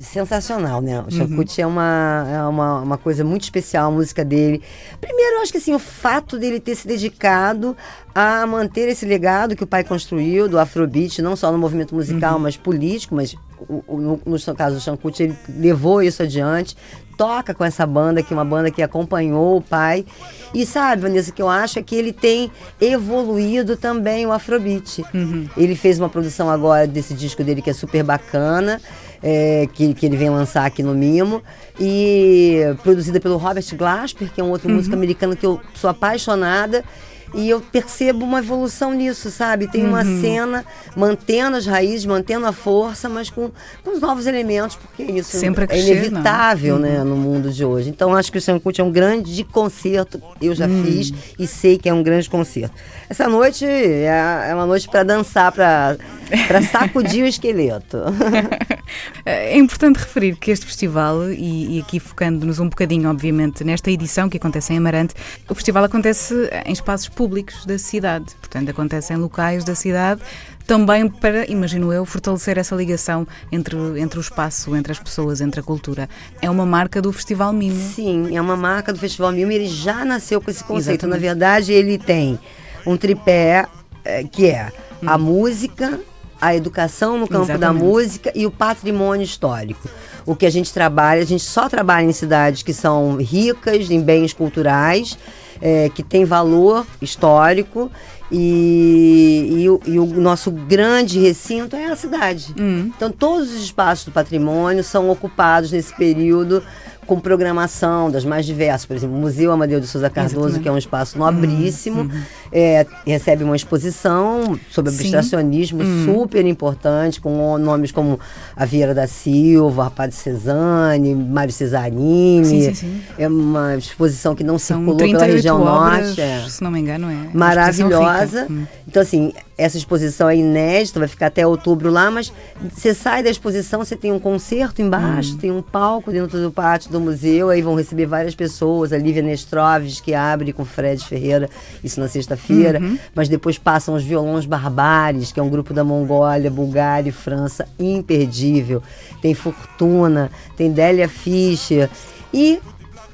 [0.00, 1.04] Sensacional, né?
[1.06, 1.64] O Shankut uhum.
[1.64, 4.62] é, uma, é uma, uma coisa muito especial, a música dele.
[4.98, 7.76] Primeiro, eu acho que assim, o fato dele ter se dedicado
[8.14, 12.34] a manter esse legado que o pai construiu do Afrobeat, não só no movimento musical,
[12.34, 12.40] uhum.
[12.40, 13.36] mas político, mas
[13.68, 16.74] o, o, no, no caso do Shankut, ele levou isso adiante,
[17.18, 20.06] toca com essa banda, que é uma banda que acompanhou o pai.
[20.54, 25.04] E sabe, Vanessa, que eu acho é que ele tem evoluído também o Afrobeat.
[25.12, 25.46] Uhum.
[25.58, 28.80] Ele fez uma produção agora desse disco dele que é super bacana
[29.22, 31.42] é, que, que ele vem lançar aqui no Mimo.
[31.78, 34.76] E produzida pelo Robert Glasper, que é um outro uhum.
[34.76, 36.84] músico americano que eu sou apaixonada.
[37.34, 39.68] E eu percebo uma evolução nisso, sabe?
[39.68, 40.20] Tem uma uhum.
[40.20, 40.64] cena
[40.96, 43.50] mantendo as raízes, mantendo a força, mas com,
[43.84, 47.04] com os novos elementos, porque isso Sempre é inevitável né, uhum.
[47.04, 47.88] no mundo de hoje.
[47.88, 50.84] Então acho que o Sancut é um grande concerto, eu já uhum.
[50.84, 52.74] fiz e sei que é um grande concerto.
[53.08, 55.96] Essa noite é, é uma noite para dançar, para
[56.70, 57.98] sacudir o esqueleto.
[59.24, 64.28] É importante referir que este festival, e, e aqui focando-nos um bocadinho, obviamente, nesta edição
[64.28, 65.14] que acontece em Amarante,
[65.48, 68.34] o festival acontece em espaços públicos da cidade.
[68.40, 70.22] Portanto, acontece em locais da cidade
[70.66, 75.60] também para, imagino eu, fortalecer essa ligação entre, entre o espaço, entre as pessoas, entre
[75.60, 76.08] a cultura.
[76.40, 77.78] É uma marca do Festival Mimo.
[77.94, 81.04] Sim, é uma marca do Festival Mimo e ele já nasceu com esse conceito.
[81.04, 81.14] Exatamente.
[81.14, 82.38] Na verdade, ele tem
[82.86, 83.66] um tripé
[84.02, 84.72] eh, que é
[85.04, 85.18] a hum.
[85.18, 86.00] música,
[86.40, 87.60] a educação no campo Exatamente.
[87.60, 89.86] da música e o patrimônio histórico.
[90.24, 94.00] O que a gente trabalha, a gente só trabalha em cidades que são ricas em
[94.00, 95.18] bens culturais
[95.60, 97.90] é, que tem valor histórico
[98.30, 102.54] e, e, o, e, o, nosso grande recinto é a cidade.
[102.58, 102.90] Hum.
[102.96, 106.62] Então, todos os espaços do patrimônio são ocupados nesse período
[107.10, 108.86] com programação das mais diversas.
[108.86, 112.22] Por exemplo, o Museu Amadeu de Souza Cardoso, que é um espaço nobríssimo, uhum.
[112.52, 116.04] é, recebe uma exposição sobre abstracionismo Hum.
[116.04, 118.20] super importante, com nomes como
[118.54, 122.44] a Vieira da Silva, Rapaz de Cezanne, Mário Cesarini.
[122.44, 123.00] Sim, sim, sim.
[123.18, 126.20] É uma exposição que não São circulou pela 38 região obras, norte.
[126.20, 127.36] é se não me engano, é.
[127.36, 128.46] maravilhosa.
[128.48, 128.66] Hum.
[128.86, 132.32] Então, assim, essa exposição é inédita, vai ficar até outubro lá, mas
[132.72, 136.90] você sai da exposição, você tem um concerto embaixo, tem um palco dentro do pátio
[136.90, 141.50] do museu, aí vão receber várias pessoas, a Lívia Nestroves, que abre com Fred Ferreira,
[141.84, 142.80] isso na sexta-feira,
[143.14, 147.68] mas depois passam os violões barbares, que é um grupo da Mongólia, Bulgária e França,
[147.78, 148.82] imperdível.
[149.20, 151.90] Tem Fortuna, tem Délia Fischer
[152.32, 152.58] e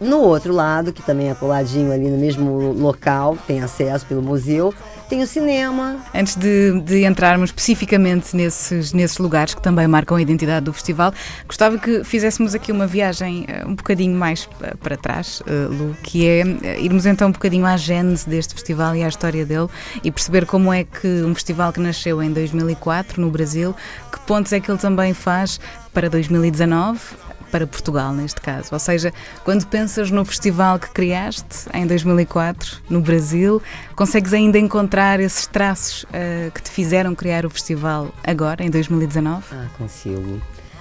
[0.00, 4.72] no outro lado, que também é coladinho ali no mesmo local, tem acesso pelo museu,
[5.08, 5.96] tem o cinema.
[6.14, 11.12] Antes de, de entrarmos especificamente nesses, nesses lugares que também marcam a identidade do festival,
[11.46, 15.96] gostava que fizéssemos aqui uma viagem eh, um bocadinho mais eh, para trás, eh, Lu,
[16.02, 16.42] que é
[16.80, 19.68] irmos então um bocadinho à gênese deste festival e à história dele
[20.02, 23.74] e perceber como é que um festival que nasceu em 2004 no Brasil,
[24.10, 25.60] que pontos é que ele também faz
[25.92, 28.68] para 2019 para Portugal, neste caso.
[28.72, 29.12] Ou seja,
[29.44, 33.62] quando pensas no festival que criaste em 2004, no Brasil,
[33.94, 39.44] consegues ainda encontrar esses traços eh, que te fizeram criar o festival agora, em 2019?
[39.52, 40.40] Ah, consigo.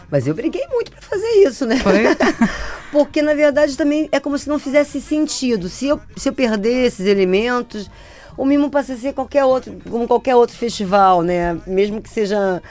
[0.09, 1.77] Mas eu briguei muito para fazer isso, né?
[1.77, 2.03] Foi?
[2.91, 5.67] Porque, na verdade, também é como se não fizesse sentido.
[5.67, 7.89] Se eu, se eu perder esses elementos,
[8.37, 11.57] o Mimo passa a ser qualquer outro, como qualquer outro festival, né?
[11.65, 12.61] Mesmo que seja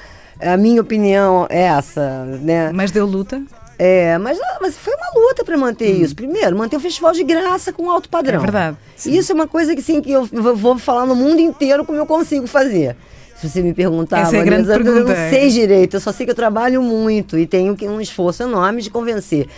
[0.41, 2.71] a minha opinião é essa, né?
[2.73, 3.43] Mas deu luta?
[3.79, 6.15] É, mas, ah, mas foi uma luta para manter isso.
[6.15, 8.39] Primeiro, manter o festival de graça com alto padrão.
[8.39, 9.13] É verdade, sim.
[9.13, 12.07] Isso é uma coisa que, sim, que eu vou falar no mundo inteiro como eu
[12.07, 12.97] consigo fazer.
[13.37, 15.31] Se você me perguntar, Essa é a eu não é.
[15.31, 18.91] sei direito, eu só sei que eu trabalho muito e tenho um esforço enorme de
[18.91, 19.49] convencer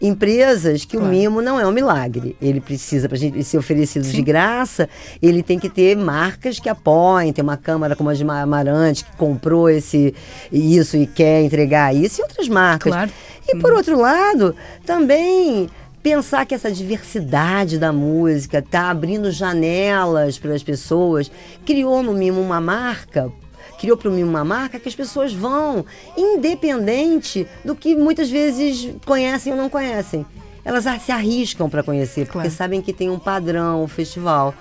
[0.00, 2.36] empresas que o mimo não é um milagre.
[2.40, 4.88] Ele precisa, para gente ser oferecido de graça,
[5.20, 9.04] ele tem que ter marcas que apoiem, tem uma câmara como a de Ma- Amarante,
[9.04, 10.14] que comprou esse
[10.52, 12.92] isso e quer entregar isso, e outras marcas.
[12.92, 13.10] Claro.
[13.48, 14.54] E por outro lado,
[14.84, 15.68] também
[16.02, 21.30] pensar que essa diversidade da música está abrindo janelas para as pessoas,
[21.64, 23.32] criou no Mimo uma marca,
[23.78, 25.84] criou para o Mimo uma marca que as pessoas vão,
[26.16, 30.24] independente do que muitas vezes conhecem ou não conhecem.
[30.64, 32.50] Elas se arriscam para conhecer, porque Claro.
[32.50, 34.52] sabem que tem um padrão, um festival.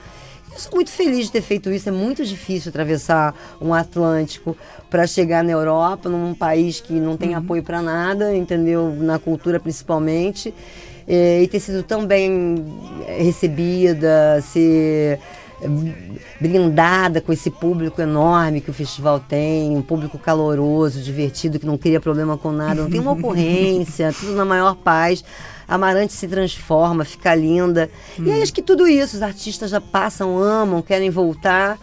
[0.53, 1.89] Eu sou muito feliz de ter feito isso.
[1.89, 4.55] É muito difícil atravessar um Atlântico
[4.89, 8.89] para chegar na Europa, num país que não tem apoio para nada, entendeu?
[8.97, 10.53] Na cultura principalmente.
[11.07, 12.55] É, e ter sido tão bem
[13.07, 15.19] é, recebida, ser
[16.39, 21.77] brindada com esse público enorme que o festival tem, um público caloroso, divertido, que não
[21.77, 25.23] cria problema com nada, não tem uma ocorrência, tudo na maior paz.
[25.67, 27.89] A Amarante se transforma, fica linda.
[28.19, 31.79] E aí acho que tudo isso, os artistas já passam, amam, querem voltar.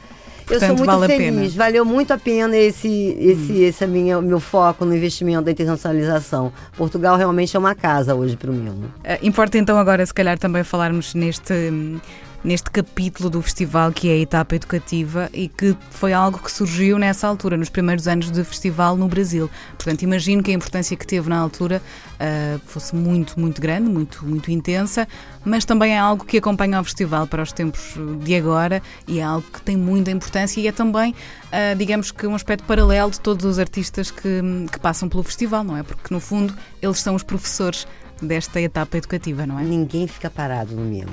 [0.50, 4.40] Eu sou muito vale feliz, valeu muito a pena esse, esse, esse é minha, meu
[4.40, 6.52] foco no investimento da internacionalização.
[6.76, 8.92] Portugal realmente é uma casa hoje para o Mimo.
[9.02, 11.98] Eh, Importa então agora, se calhar, também falarmos neste, hum,
[12.44, 16.98] neste capítulo do festival que é a etapa educativa e que foi algo que surgiu
[16.98, 19.50] nessa altura, nos primeiros anos de festival no Brasil.
[19.76, 21.80] Portanto, imagino que a importância que teve na altura
[22.18, 25.06] ah, fosse muito, muito grande, muito, muito intensa,
[25.44, 29.22] mas também é algo que acompanha o festival para os tempos de agora e é
[29.22, 31.14] algo que tem muita importância e é também,
[31.50, 34.40] ah, digamos que, um aspecto paralelo de todos os artistas que,
[34.70, 35.82] que passam pelo festival, não é?
[35.82, 37.86] Porque, no fundo, eles são os professores
[38.20, 39.64] desta etapa educativa, não é?
[39.64, 41.10] Ninguém fica parado no Mimo.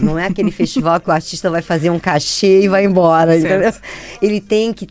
[0.00, 3.36] Não é aquele festival que o artista vai fazer um cachê e vai embora?
[4.22, 4.88] Ele tem que.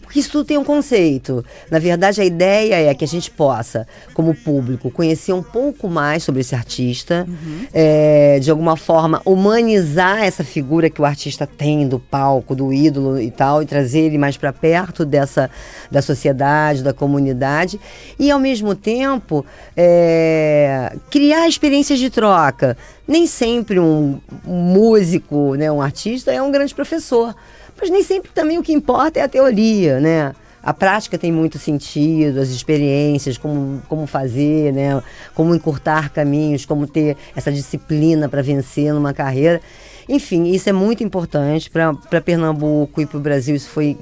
[0.00, 1.44] Porque isso tudo tem um conceito.
[1.70, 6.22] Na verdade, a ideia é que a gente possa, como público, conhecer um pouco mais
[6.22, 7.26] sobre esse artista,
[7.72, 13.20] é, de alguma forma humanizar essa figura que o artista tem do palco, do ídolo
[13.20, 15.50] e tal, e trazer ele mais para perto dessa
[15.90, 17.80] da sociedade, da comunidade,
[18.18, 19.44] e ao mesmo tempo
[19.76, 22.76] é, criar experiências de troca.
[23.06, 27.34] Nem sempre um, um músico, né, um artista, é um grande professor.
[27.80, 30.34] Mas nem sempre também o que importa é a teoria, né?
[30.62, 35.00] A prática tem muito sentido, as experiências, como, como fazer, né?
[35.34, 39.60] Como encurtar caminhos, como ter essa disciplina para vencer numa carreira.
[40.08, 43.54] Enfim, isso é muito importante para Pernambuco e para o Brasil.
[43.54, 43.96] Isso foi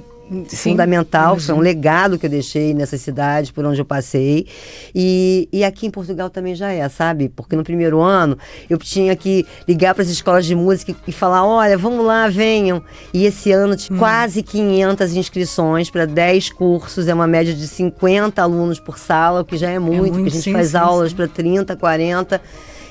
[0.47, 4.47] Sim, fundamental, foi um legado que eu deixei nessas cidades por onde eu passei.
[4.93, 7.29] E, e aqui em Portugal também já é, sabe?
[7.29, 8.35] Porque no primeiro ano
[8.67, 12.81] eu tinha que ligar para as escolas de música e falar: olha, vamos lá, venham.
[13.13, 18.41] E esse ano tinha quase 500 inscrições para 10 cursos, é uma média de 50
[18.41, 20.77] alunos por sala, o que já é muito, muito, porque a gente sim, faz sim,
[20.77, 22.41] aulas para 30, 40.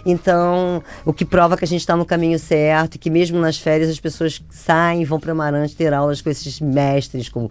[0.06, 3.58] Então, o que prova que a gente está no caminho certo e que mesmo nas
[3.58, 7.50] férias as pessoas saem e vão para Amarante ter aulas com esses mestres, como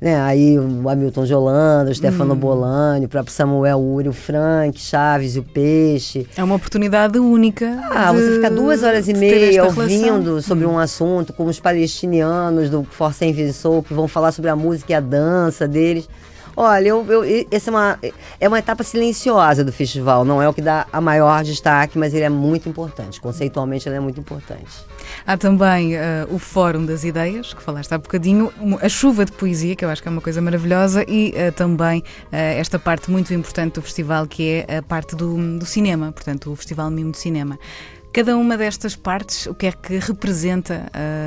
[0.00, 2.36] né, aí o Hamilton de Holanda, o Stefano hum.
[2.36, 6.26] Bolani, o próprio Samuel Uri, o Frank Chaves e o Peixe.
[6.36, 7.80] É uma oportunidade única.
[7.90, 10.42] Ah, de, você fica duas horas e meia ouvindo relação.
[10.42, 10.72] sobre hum.
[10.72, 14.94] um assunto com os palestinianos do Força Invisor que vão falar sobre a música e
[14.94, 16.08] a dança deles.
[16.56, 17.98] Olha, eu, eu, essa é uma,
[18.40, 20.24] é uma etapa silenciosa do festival.
[20.24, 23.20] Não é o que dá a maior destaque, mas ele é muito importante.
[23.20, 24.70] Conceitualmente, ele é muito importante.
[25.26, 26.00] Há também uh,
[26.30, 30.02] o Fórum das Ideias, que falaste há bocadinho, a chuva de poesia, que eu acho
[30.02, 34.26] que é uma coisa maravilhosa, e uh, também uh, esta parte muito importante do festival,
[34.26, 37.58] que é a parte do, do cinema, portanto, o Festival Mimo de Cinema.
[38.12, 40.84] Cada uma destas partes, o que é que representa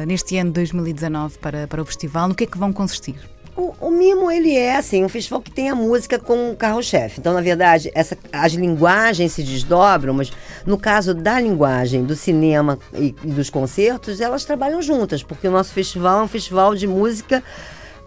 [0.07, 2.27] neste ano de 2019 para, para o festival?
[2.27, 3.34] No que é que vão consistir?
[3.55, 7.21] O, o, Mimo, ele é, assim, um festival que tem a música como carro-chefe.
[7.21, 10.29] Então, na verdade, essa, as linguagens se desdobram, mas
[10.65, 15.51] no caso da linguagem do cinema e, e dos concertos, elas trabalham juntas, porque o
[15.51, 17.41] nosso festival é um festival de música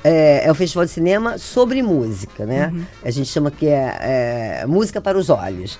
[0.05, 2.71] é, é um festival de cinema sobre música, né?
[2.73, 2.83] Uhum.
[3.05, 5.79] A gente chama que é, é, música para os olhos.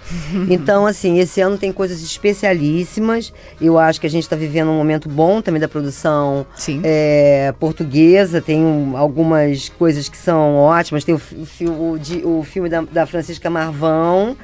[0.51, 3.33] Então, assim, esse ano tem coisas especialíssimas.
[3.61, 6.47] Eu acho que a gente está vivendo um momento bom também da produção
[6.83, 8.41] é, portuguesa.
[8.41, 11.05] Tem um, algumas coisas que são ótimas.
[11.05, 11.21] Tem o,
[12.25, 14.37] o, o filme da, da Francisca Marvão,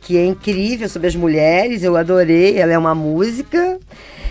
[0.00, 1.82] que é incrível sobre as mulheres.
[1.82, 2.58] Eu adorei.
[2.58, 3.78] Ela é uma música.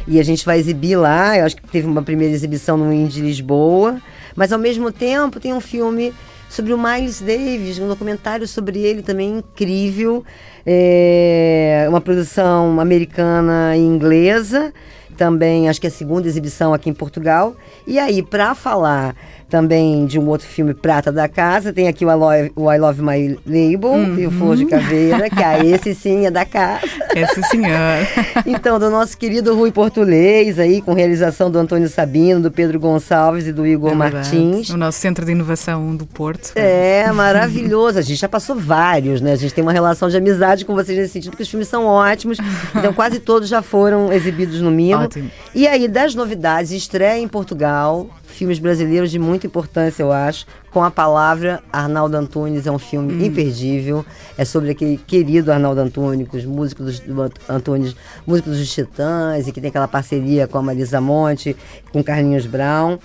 [0.08, 1.38] E a gente vai exibir lá.
[1.38, 4.00] Eu acho que teve uma primeira exibição no Indie Lisboa.
[4.36, 6.14] Mas ao mesmo tempo tem um filme
[6.50, 10.24] sobre o Miles Davis, um documentário sobre ele também incrível,
[10.66, 14.74] é uma produção americana e inglesa,
[15.16, 17.56] também acho que é a segunda exibição aqui em Portugal.
[17.88, 19.16] E aí, para falar
[19.50, 21.72] também de um outro filme Prata da Casa.
[21.72, 24.20] Tem aqui o I Love, o I Love My Label uhum.
[24.20, 26.88] e o Flor de Caveira, que é esse sim é da casa.
[27.16, 28.06] Esse senhor.
[28.46, 33.48] então, do nosso querido Rui Portulês, aí, com realização do Antônio Sabino, do Pedro Gonçalves
[33.48, 34.70] e do Igor é Martins.
[34.70, 36.52] O nosso Centro de Inovação do Porto.
[36.56, 38.00] É, maravilhoso.
[38.00, 39.34] A gente já passou vários, né?
[39.34, 41.86] A gente tem uma relação de amizade com vocês nesse sentido, porque os filmes são
[41.86, 42.38] ótimos.
[42.76, 45.05] Então, quase todos já foram exibidos no Mimo.
[45.06, 45.32] Ótimo.
[45.54, 50.46] E aí, das novidades, estreia em Portugal, filmes brasileiros de muita importância, eu acho.
[50.72, 53.26] Com a palavra, Arnaldo Antunes é um filme hum.
[53.26, 54.06] imperdível.
[54.38, 57.96] É sobre aquele querido Arnaldo Antunes, músico dos, do Antunes,
[58.26, 61.56] músico dos Titãs, e que tem aquela parceria com a Marisa Monte,
[61.92, 62.98] com Carlinhos Brown.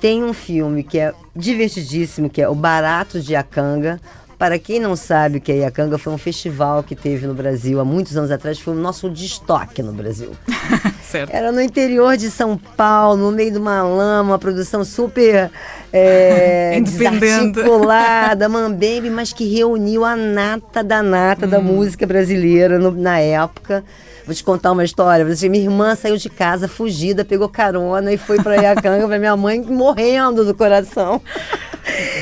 [0.00, 4.00] Tem um filme que é divertidíssimo, que é O Barato de Acanga,
[4.38, 7.80] para quem não sabe o que é Iacanga, foi um festival que teve no Brasil
[7.80, 10.30] há muitos anos atrás, foi o nosso destoque no Brasil.
[11.02, 11.34] certo.
[11.34, 15.50] Era no interior de São Paulo, no meio de uma lama, uma produção super
[15.92, 21.50] é, desarticulada, mambembe, mas que reuniu a nata da nata hum.
[21.50, 23.84] da música brasileira no, na época.
[24.24, 25.24] Vou te contar uma história.
[25.24, 29.60] Minha irmã saiu de casa fugida, pegou carona e foi para Iacanga, para minha mãe
[29.62, 31.20] morrendo do coração.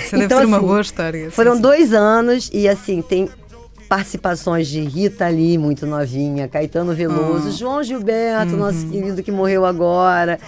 [0.08, 1.30] Você então, deve ser uma assim, boa história.
[1.30, 3.28] Foram dois anos e assim, tem
[3.88, 7.52] participações de Rita Lee, muito novinha, Caetano Veloso, hum.
[7.52, 8.58] João Gilberto, uhum.
[8.58, 10.38] nosso querido que morreu agora.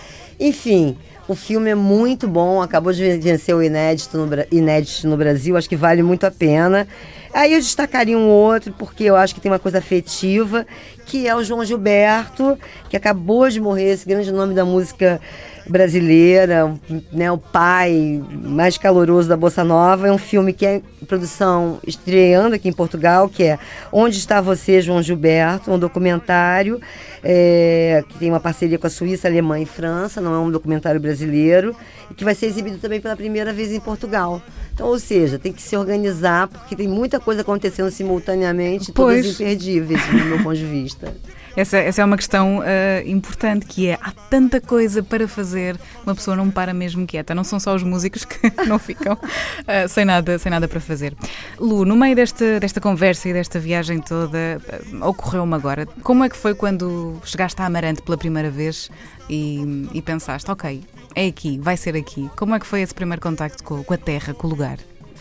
[0.41, 0.97] Enfim,
[1.29, 5.69] o filme é muito bom, acabou de vencer o inédito no, inédito no Brasil, acho
[5.69, 6.89] que vale muito a pena.
[7.33, 10.67] Aí eu destacaria um outro, porque eu acho que tem uma coisa afetiva,
[11.05, 15.21] que é o João Gilberto, que acabou de morrer, esse grande nome da música
[15.69, 16.75] brasileira,
[17.13, 20.09] né, o pai mais caloroso da Bossa Nova.
[20.09, 23.59] É um filme que é produção estreando aqui em Portugal, que é
[23.93, 26.81] Onde Está Você, João Gilberto, um documentário
[27.23, 31.01] é, que tem uma parceria com a Suíça, Alemanha e França, não é um documentário
[31.01, 31.75] brasileiro,
[32.11, 34.43] e que vai ser exibido também pela primeira vez em Portugal.
[34.73, 39.23] Então, ou seja, tem que se organizar, porque tem muita coisa acontecendo simultaneamente, pois.
[39.23, 41.15] todas imperdíveis, do meu ponto de vista.
[41.57, 42.63] Essa, essa é uma questão uh,
[43.07, 47.35] importante, que é há tanta coisa para fazer, uma pessoa não para mesmo quieta.
[47.35, 51.15] Não são só os músicos que não ficam uh, sem, nada, sem nada para fazer.
[51.59, 54.61] Lu, no meio desta, desta conversa e desta viagem toda,
[54.93, 58.91] uh, ocorreu-me agora, como é que foi quando chegaste a Amarante pela primeira vez
[59.29, 60.85] e, e pensaste, ok,
[61.15, 62.31] é aqui, vai ser aqui.
[62.37, 64.79] Como é que foi esse primeiro contacto com, com a terra, com o lugar?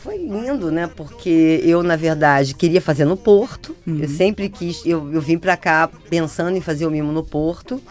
[0.08, 0.88] Foi lindo, né?
[0.88, 3.76] Porque eu, na verdade, queria fazer no Porto.
[3.86, 4.00] Uhum.
[4.00, 4.82] Eu sempre quis.
[4.86, 7.82] Eu, eu vim para cá pensando em fazer o mimo no Porto.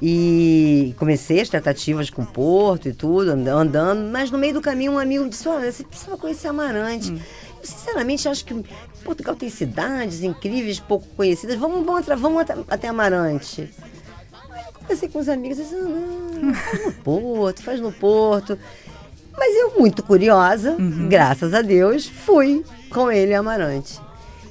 [0.00, 4.12] E comecei as tratativas com o Porto e tudo, andando.
[4.12, 7.10] Mas no meio do caminho, um amigo disse: Olha, você precisa conhecer Amarante.
[7.10, 7.18] Uhum.
[7.58, 8.54] Eu, sinceramente, acho que
[9.02, 11.56] Portugal tem cidades incríveis, pouco conhecidas.
[11.56, 13.68] Vamos, vamos, vamos até, até Amarante.
[14.52, 18.56] Aí eu conversei com os amigos, disse, não, faz no Porto, faz no Porto.
[19.38, 21.08] Mas eu, muito curiosa, uhum.
[21.08, 24.00] graças a Deus, fui com ele Amarante.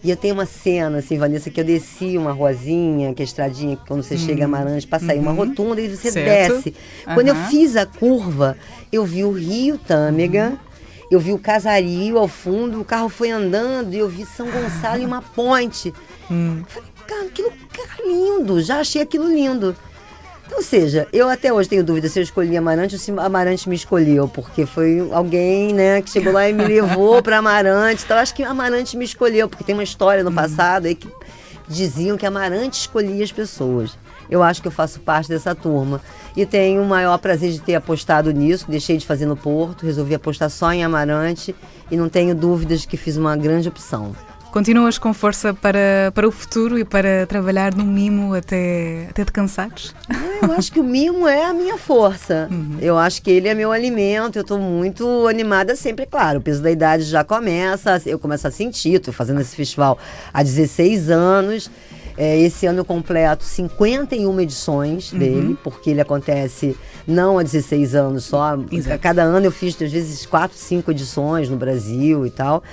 [0.03, 3.25] E eu tenho uma cena, assim, Vanessa, que eu desci uma ruazinha, que é a
[3.25, 5.37] estradinha, que quando você chega a Amarante, passa aí uma Uhum.
[5.37, 6.53] rotunda e você Certo.
[6.53, 6.75] desce.
[7.15, 8.55] Quando eu fiz a curva,
[8.91, 10.53] eu vi o Rio Tâmega,
[11.09, 15.01] eu vi o Casario ao fundo, o carro foi andando e eu vi São Gonçalo
[15.01, 15.91] e uma ponte.
[16.29, 16.61] Hum.
[16.67, 19.75] Falei, cara, aquilo cara, lindo, já achei aquilo lindo.
[20.51, 23.75] Ou seja, eu até hoje tenho dúvida se eu escolhi Amarante ou se Amarante me
[23.75, 28.03] escolheu, porque foi alguém, né, que chegou lá e me levou para Amarante.
[28.05, 31.09] Então, acho que Amarante me escolheu, porque tem uma história no passado aí que
[31.67, 33.97] diziam que Amarante escolhia as pessoas.
[34.29, 36.01] Eu acho que eu faço parte dessa turma.
[36.35, 38.65] E tenho o maior prazer de ter apostado nisso.
[38.67, 41.55] Deixei de fazer no Porto, resolvi apostar só em Amarante
[41.89, 44.15] e não tenho dúvidas que fiz uma grande opção.
[44.55, 49.31] Continuas com força para, para o futuro e para trabalhar no mimo até, até te
[49.33, 49.93] cansares?
[50.41, 52.47] Eu acho que o mimo é a minha força.
[52.79, 54.37] Eu acho que ele é meu alimento.
[54.37, 56.39] Eu estou muito animada sempre, claro.
[56.39, 58.93] O peso da idade já começa, eu começo a sentir.
[58.93, 59.99] Estou fazendo esse festival
[60.33, 61.69] há 16 anos.
[62.17, 68.23] É, esse ano eu completo 51 edições dele, porque ele acontece não há 16 anos
[68.23, 68.57] só.
[68.71, 68.99] Exato.
[69.01, 72.63] Cada ano eu fiz, às vezes, 4, 5 edições no Brasil e tal.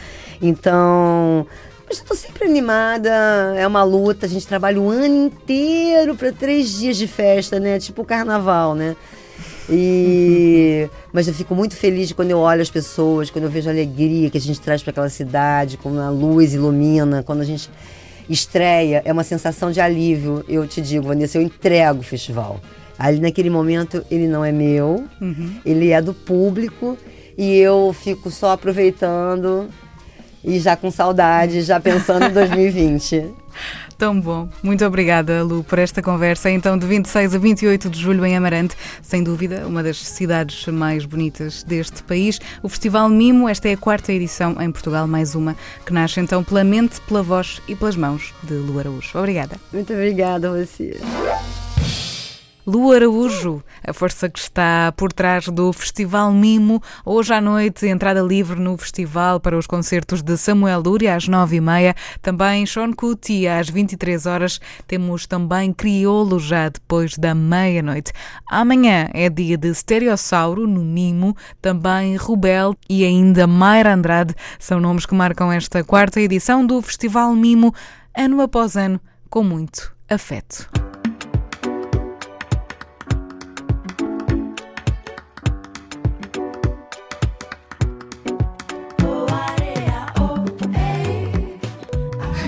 [0.40, 1.44] Então.
[1.92, 3.10] Mas eu tô sempre animada,
[3.54, 7.78] é uma luta, a gente trabalha o ano inteiro para três dias de festa, né?
[7.78, 8.96] Tipo o carnaval, né?
[9.68, 13.72] E mas eu fico muito feliz quando eu olho as pessoas, quando eu vejo a
[13.72, 17.68] alegria que a gente traz para aquela cidade, quando a luz ilumina, quando a gente
[18.26, 20.42] estreia, é uma sensação de alívio.
[20.48, 22.58] Eu te digo, Vanessa, eu entrego o festival.
[22.98, 25.04] Ali naquele momento ele não é meu,
[25.62, 26.96] ele é do público
[27.36, 29.68] e eu fico só aproveitando
[30.44, 33.26] e já com saudade, já pensando em 2020.
[33.98, 34.48] Tão bom.
[34.62, 36.50] Muito obrigada, Lu, por esta conversa.
[36.50, 41.04] Então, de 26 a 28 de julho em Amarante, sem dúvida, uma das cidades mais
[41.04, 42.40] bonitas deste país.
[42.62, 45.54] O Festival Mimo, esta é a quarta edição em Portugal, mais uma,
[45.86, 49.16] que nasce então pela mente, pela voz e pelas mãos de Lu Araújo.
[49.16, 49.56] Obrigada.
[49.72, 50.98] Muito obrigada você.
[52.64, 56.80] Lu Araújo, a força que está por trás do Festival Mimo.
[57.04, 61.56] Hoje à noite, entrada livre no festival para os concertos de Samuel Lúria às nove
[61.56, 61.92] e meia.
[62.20, 64.60] Também Sean Kuti às 23 horas.
[64.86, 68.12] Temos também Criolo já depois da meia-noite.
[68.48, 71.36] Amanhã é dia de Stereossauro no Mimo.
[71.60, 77.34] Também Rubel e ainda Mayra Andrade são nomes que marcam esta quarta edição do Festival
[77.34, 77.74] Mimo,
[78.16, 80.91] ano após ano, com muito afeto.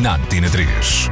[0.00, 1.10] na Antena 3.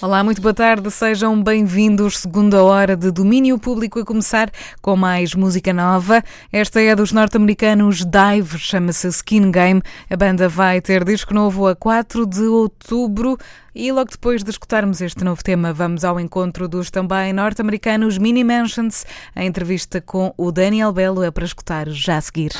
[0.00, 2.18] Olá, muito boa tarde, sejam bem-vindos.
[2.18, 4.50] Segunda hora de domínio público a começar
[4.80, 6.22] com mais música nova.
[6.52, 9.82] Esta é dos norte-americanos Dive, chama-se Skin Game.
[10.08, 13.36] A banda vai ter disco novo a 4 de outubro.
[13.74, 18.44] E logo depois de escutarmos este novo tema, vamos ao encontro dos também norte-americanos Mini
[18.44, 19.04] Mansions.
[19.34, 22.52] A entrevista com o Daniel Belo é para escutar já a seguir.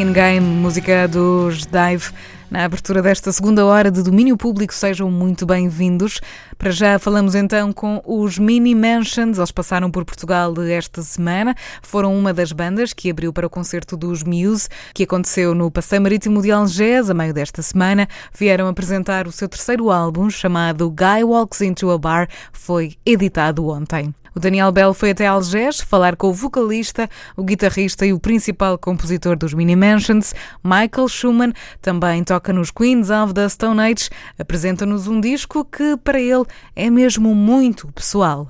[0.00, 2.10] Skin Game, música dos Dive.
[2.50, 6.22] Na abertura desta segunda hora de domínio público, sejam muito bem-vindos.
[6.56, 9.36] Para já falamos então com os Mini Mansions.
[9.36, 11.54] Eles passaram por Portugal esta semana.
[11.82, 16.00] Foram uma das bandas que abriu para o concerto dos Muse, que aconteceu no Passeio
[16.00, 18.08] Marítimo de Algés, a meio desta semana.
[18.34, 22.26] Vieram apresentar o seu terceiro álbum, chamado Guy Walks Into a Bar.
[22.54, 24.14] Foi editado ontem.
[24.34, 28.78] O Daniel Bell foi até Algés falar com o vocalista, o guitarrista e o principal
[28.78, 31.52] compositor dos Mini Mansions, Michael Schumann.
[31.82, 34.08] Também toca nos Queens of the Stone Age.
[34.38, 36.44] Apresenta-nos um disco que, para ele,
[36.76, 38.48] é mesmo muito pessoal.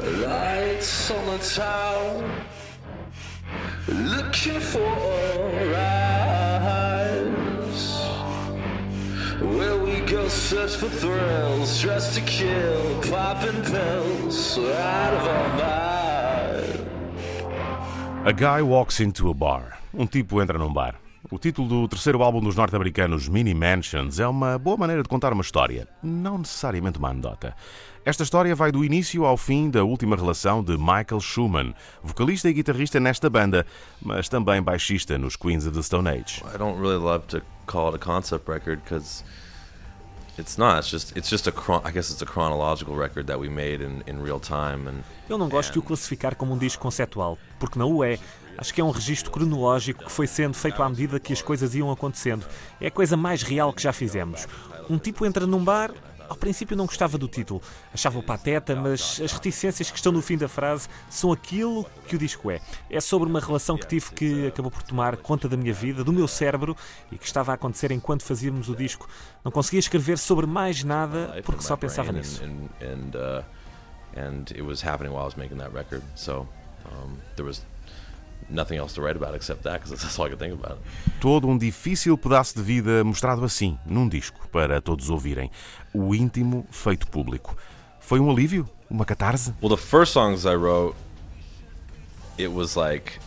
[0.00, 2.57] Lights on the town
[3.88, 7.28] looking for a rise.
[9.40, 15.78] Where we go search for thrills, dressed to kill, popping pills, out of our mind.
[18.26, 19.78] A Guy Walks into a Bar.
[19.94, 20.96] Um tipo entra num bar.
[21.30, 25.32] O título do terceiro álbum dos norte-americanos Mini Mansions é uma boa maneira de contar
[25.32, 27.54] uma história, não necessariamente uma anedota.
[28.08, 32.54] Esta história vai do início ao fim da última relação de Michael Schumann, vocalista e
[32.54, 33.66] guitarrista nesta banda,
[34.00, 36.42] mas também baixista nos Queens of the Stone Age.
[36.54, 39.22] I don't really love to call it a concept record because
[40.38, 40.78] it's not.
[40.78, 41.52] It's just it's just a
[41.86, 45.36] I guess it's a chronological record that we made in, in real time and Eu
[45.36, 48.18] não gosto de o classificar como um disco conceptual, porque não o é.
[48.56, 51.74] Acho que é um registro cronológico que foi sendo feito à medida que as coisas
[51.74, 52.46] iam acontecendo.
[52.80, 54.48] É a coisa mais real que já fizemos.
[54.88, 55.92] Um tipo entra num bar.
[56.28, 57.62] Ao princípio não gostava do título,
[57.92, 62.18] achava-o pateta, mas as reticências que estão no fim da frase são aquilo que o
[62.18, 62.60] disco é.
[62.90, 66.12] É sobre uma relação que tive que acabou por tomar conta da minha vida, do
[66.12, 66.76] meu cérebro
[67.10, 69.08] e que estava a acontecer enquanto fazíamos o disco.
[69.44, 72.42] Não conseguia escrever sobre mais nada porque só pensava nisso.
[73.14, 73.44] uh,
[74.16, 76.02] and it was happening while I was making that record.
[76.14, 76.46] So
[76.86, 77.64] um, there was
[78.48, 80.78] nothing else to write about except that because that's all I could think about.
[81.20, 85.50] Todo um difícil pedaço de vida mostrado assim, num disco, para todos ouvirem.
[85.92, 87.56] O íntimo feito público.
[88.00, 88.68] Foi um alívio?
[88.90, 89.52] Uma catarse?
[89.62, 90.96] Well, the first songs I wrote,
[92.38, 93.18] it was like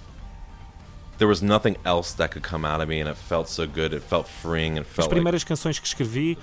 [1.22, 3.94] there was nothing else that could come out of me, and it felt so good.
[3.94, 4.80] It felt freeing.
[4.80, 6.36] It As primeiras canções que escrevi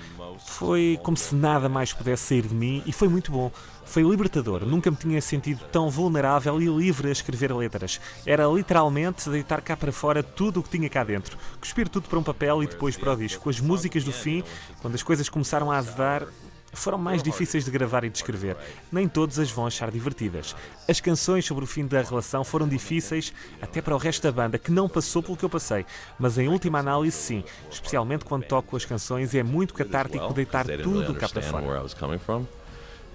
[0.45, 3.51] foi como se nada mais pudesse sair de mim e foi muito bom.
[3.89, 4.67] Foi libertador.
[4.67, 7.99] Nunca me tinha sentido tão vulnerável e livre a escrever letras.
[8.23, 11.35] Era literalmente deitar cá para fora tudo o que tinha cá dentro.
[11.59, 13.49] Cuspir tudo para um papel e depois para o disco.
[13.49, 14.43] As músicas do fim,
[14.79, 16.27] quando as coisas começaram a azedar,
[16.71, 18.55] foram mais difíceis de gravar e de escrever.
[18.91, 20.55] Nem todos as vão achar divertidas.
[20.87, 24.59] As canções sobre o fim da relação foram difíceis até para o resto da banda,
[24.59, 25.83] que não passou pelo que eu passei.
[26.19, 27.43] Mas em última análise, sim.
[27.71, 31.65] Especialmente quando toco as canções, é muito catártico deitar tudo cá para fora.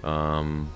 [0.05, 0.67] Um,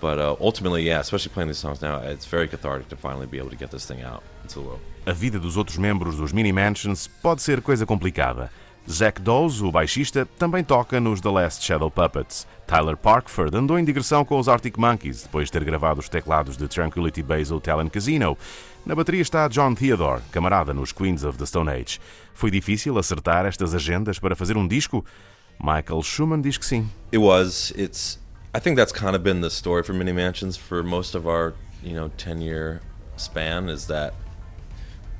[0.00, 3.38] but uh, ultimately, yeah, especially playing these songs now, it's very cathartic to finally be
[3.38, 4.80] able to get this thing out into the world.
[5.06, 8.50] A vida dos outros membros dos Mini Mansions pode ser coisa complicada.
[8.90, 12.46] Zack Dawes, o baixista, também toca nos The Last Shadow Puppets.
[12.66, 16.56] Tyler Parkford andou em digressão com os Arctic Monkeys depois de ter gravado os teclados
[16.56, 18.36] de Tranquility Base Hotel and Casino.
[18.86, 22.00] Na bateria está John Theodore, camarada nos Queens of the Stone Age.
[22.32, 25.04] Foi difícil acertar estas agendas para fazer um disco?
[25.60, 26.90] Michael Schumann diz que sim.
[27.12, 27.72] It was.
[27.76, 28.18] It's.
[28.54, 31.54] I think that's kind of been the story for Mini Mansions for most of our,
[31.82, 32.80] you know, ten year
[33.16, 33.68] span.
[33.68, 34.14] Is that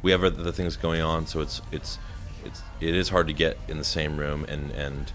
[0.02, 1.98] we have other things going on, so it's it's
[2.44, 5.12] it's it is hard to get in the same room and and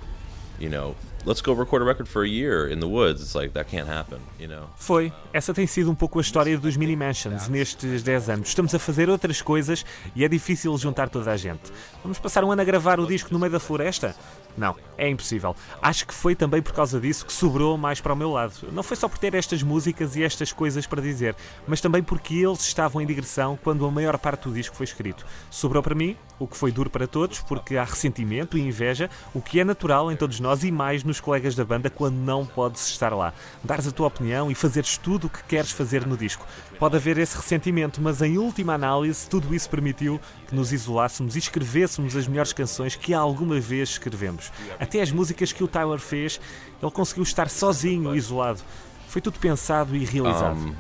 [0.60, 0.96] you know
[1.26, 3.22] let's go record a record for a year in the woods.
[3.22, 4.70] It's like that can't happen, you know.
[4.76, 5.12] Foi.
[5.34, 8.48] Essa tem sido um pouco a história dos Mini Mansions nestes 10 anos.
[8.50, 11.72] Estamos a fazer outras coisas e é difícil juntar toda a gente.
[12.02, 14.16] Vamos passar um ano a gravar o disco no meio da floresta?
[14.58, 15.56] Não, é impossível.
[15.82, 18.54] Acho que foi também por causa disso que sobrou mais para o meu lado.
[18.72, 21.36] Não foi só por ter estas músicas e estas coisas para dizer,
[21.68, 25.26] mas também porque eles estavam em digressão quando a maior parte do disco foi escrito.
[25.50, 29.42] Sobrou para mim, o que foi duro para todos, porque há ressentimento e inveja, o
[29.42, 32.88] que é natural em todos nós e mais nos colegas da banda quando não podes
[32.88, 33.34] estar lá.
[33.64, 36.46] Dares a tua opinião e fazeres tudo o que queres fazer no disco.
[36.84, 41.40] Pode haver esse ressentimento, mas em última análise, tudo isso permitiu que nos isolássemos e
[41.40, 44.52] escrevêssemos as melhores canções que alguma vez escrevemos.
[44.78, 46.42] Até as músicas que o Tyler fez,
[46.82, 48.60] ele conseguiu estar sozinho, isolado.
[49.08, 50.58] Foi tudo pensado e realizado.
[50.58, 50.76] Um,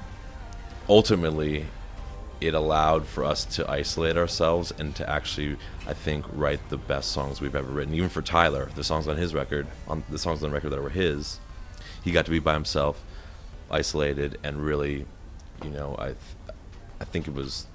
[0.89, 1.66] ultimately,
[2.41, 7.14] it allowed for us to isolate ourselves and to actually, I think, write the best
[7.14, 7.93] songs we've ever written.
[7.95, 10.84] Even for Tyler, the songs on his record, on the songs on the record that
[10.84, 11.39] were his,
[12.04, 13.01] he got to be by himself,
[13.72, 15.06] isolated, and really,
[15.64, 16.57] you know, I, th-
[16.99, 17.68] I think it was.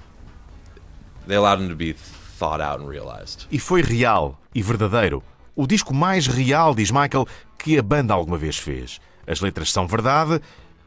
[1.27, 3.47] They allowed him to be thought out and realized.
[3.51, 5.23] E foi real e verdadeiro.
[5.55, 7.27] O disco mais real, diz Michael,
[7.59, 9.01] que a banda alguma vez fez.
[9.27, 10.41] As letras são verdade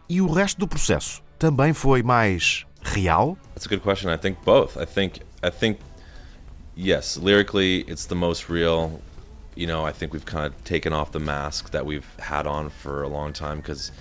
[0.09, 3.37] e o resto do processo também foi mais real?
[3.53, 4.11] That's a good question.
[4.11, 4.77] I think both.
[4.77, 5.79] I think I think
[6.75, 9.01] yes, lyrically it's the most real.
[9.55, 12.69] You know, I think we've kind of taken off the mask that we've had on
[12.69, 13.91] for a long time because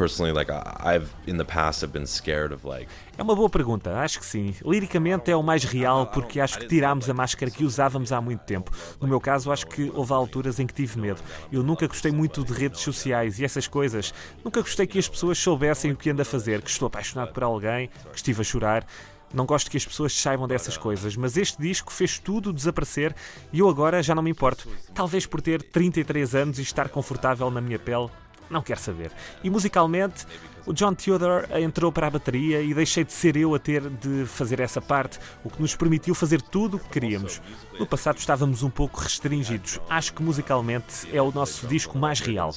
[0.00, 2.88] personally like I've in the past have been scared of like
[3.18, 4.54] É uma boa pergunta, acho que sim.
[4.64, 8.40] Liricamente é o mais real porque acho que tirámos a máscara que usávamos há muito
[8.44, 8.70] tempo.
[8.98, 11.20] No meu caso, acho que houve alturas em que tive medo.
[11.52, 14.14] Eu nunca gostei muito de redes sociais e essas coisas.
[14.42, 17.42] Nunca gostei que as pessoas soubessem o que ando a fazer, que estou apaixonado por
[17.42, 18.86] alguém, que estive a chorar.
[19.34, 23.14] Não gosto que as pessoas saibam dessas coisas, mas este disco fez tudo desaparecer
[23.52, 24.66] e eu agora já não me importo.
[24.94, 28.08] Talvez por ter 33 anos e estar confortável na minha pele,
[28.50, 29.12] não quero saber.
[29.42, 30.26] E musicalmente,
[30.66, 34.26] O John Theodore entrou para a bateria e deixei de ser eu a ter de
[34.26, 37.40] fazer essa parte, o que nos permitiu fazer tudo o que queríamos.
[37.78, 39.80] No passado estávamos um pouco restringidos.
[39.88, 42.52] Acho que musicalmente é o nosso disco mais real.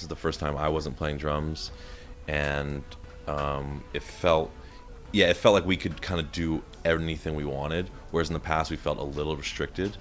[2.25, 2.83] And
[3.27, 4.49] um, it felt,
[5.13, 8.39] yeah, it felt like we could kind of do anything we wanted, whereas in the
[8.39, 9.97] past we felt a little restricted.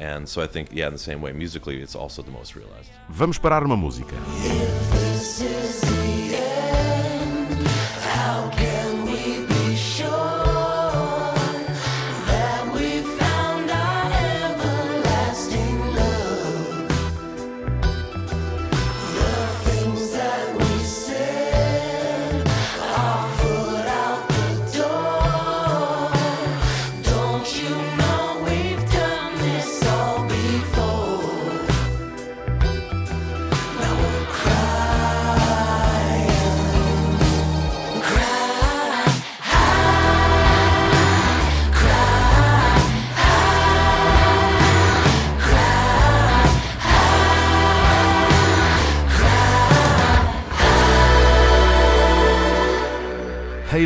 [0.00, 2.88] And so I think, yeah, in the same way, musically, it's also the most realized.
[3.10, 4.16] Vamos parar uma música.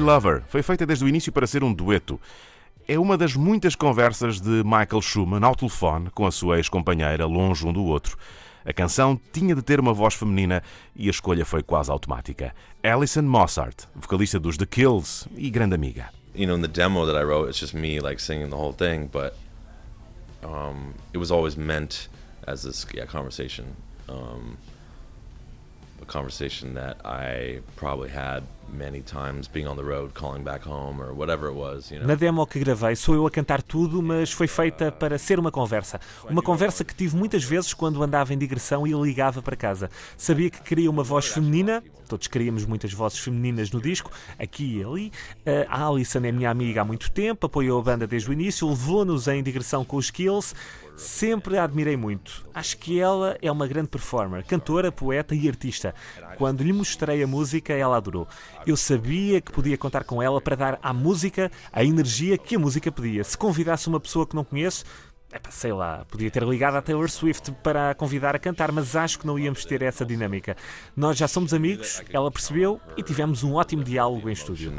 [0.04, 2.20] Lover foi feita desde o início para ser um dueto.
[2.86, 7.66] É uma das muitas conversas de Michael Schumann ao telefone com a sua ex-companheira, longe
[7.66, 8.18] um do outro.
[8.66, 10.62] A canção tinha de ter uma voz feminina
[10.94, 12.54] e a escolha foi quase automática.
[12.82, 16.10] Alison Mossart, vocalista dos The Kills e grande amiga.
[16.34, 18.74] You know, in the demo that I wrote, it's just me like singing the whole
[18.74, 19.34] thing, but
[20.42, 22.08] um, it was always meant
[22.46, 23.64] as this yeah, conversation.
[24.08, 24.58] Um,
[26.02, 28.42] a conversation that I probably had
[32.06, 35.50] Na demo que gravei, sou eu a cantar tudo, mas foi feita para ser uma
[35.50, 36.00] conversa.
[36.28, 39.90] Uma conversa que tive muitas vezes quando andava em digressão e ligava para casa.
[40.16, 44.84] Sabia que queria uma voz feminina, todos queríamos muitas vozes femininas no disco, aqui e
[44.84, 45.12] ali.
[45.68, 49.28] A Alison é minha amiga há muito tempo, apoiou a banda desde o início, levou-nos
[49.28, 50.54] em digressão com os Kills.
[50.96, 52.46] Sempre a admirei muito.
[52.54, 55.92] Acho que ela é uma grande performer, cantora, poeta e artista.
[56.38, 58.28] Quando lhe mostrei a música, ela adorou.
[58.66, 62.58] Eu sabia que podia contar com ela para dar à música a energia que a
[62.58, 63.22] música pedia.
[63.22, 64.84] Se convidasse uma pessoa que não conheço,
[65.50, 69.18] sei lá, podia ter ligado à Taylor Swift para a convidar a cantar, mas acho
[69.18, 70.56] que não íamos ter essa dinâmica.
[70.96, 74.72] Nós já somos amigos, ela percebeu e tivemos um ótimo diálogo em estúdio.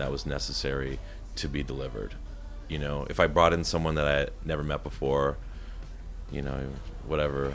[2.68, 5.36] You know, if I brought in someone that I never met before,
[6.32, 6.58] you know,
[7.08, 7.52] whatever,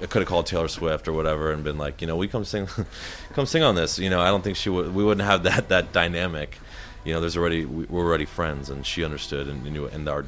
[0.00, 2.44] I could have called Taylor Swift or whatever and been like, you know, we come
[2.44, 2.68] sing,
[3.34, 3.98] come sing on this.
[3.98, 4.94] You know, I don't think she would.
[4.94, 6.58] We wouldn't have that that dynamic.
[7.04, 10.24] You know, there's already we- we're already friends, and she understood, and knew, and our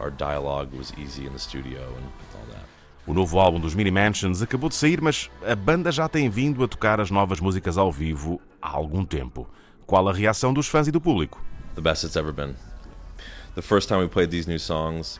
[0.00, 2.64] our dialogue was easy in the studio and all that.
[3.06, 6.64] O novo álbum dos Mini Mansions acabou de sair, mas a banda já tem vindo
[6.64, 9.46] a tocar as novas músicas ao vivo há algum tempo.
[9.86, 11.42] Qual a reação dos fãs e do público?
[11.74, 12.54] The best it's ever been.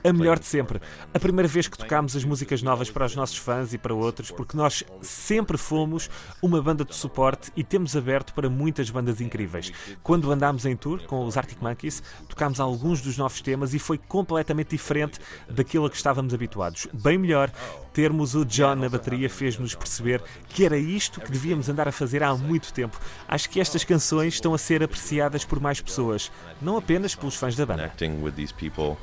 [0.02, 0.80] A melhor de sempre.
[1.12, 4.30] A primeira vez que tocámos as músicas novas para os nossos fãs e para outros,
[4.30, 6.10] porque nós sempre fomos
[6.42, 9.72] uma banda de suporte e temos aberto para muitas bandas incríveis.
[10.02, 13.98] Quando andámos em tour com os Arctic Monkeys, tocámos alguns dos novos temas e foi
[13.98, 16.88] completamente diferente daquilo a que estávamos habituados.
[16.92, 17.50] Bem melhor,
[17.92, 22.22] termos o John na bateria fez-nos perceber que era isto que devíamos andar a fazer
[22.22, 22.98] há muito tempo.
[23.28, 26.30] Acho que estas canções estão a ser apreciadas por mais pessoas,
[26.60, 27.84] não apenas pelos fãs da banda.
[28.24, 28.96] With these people,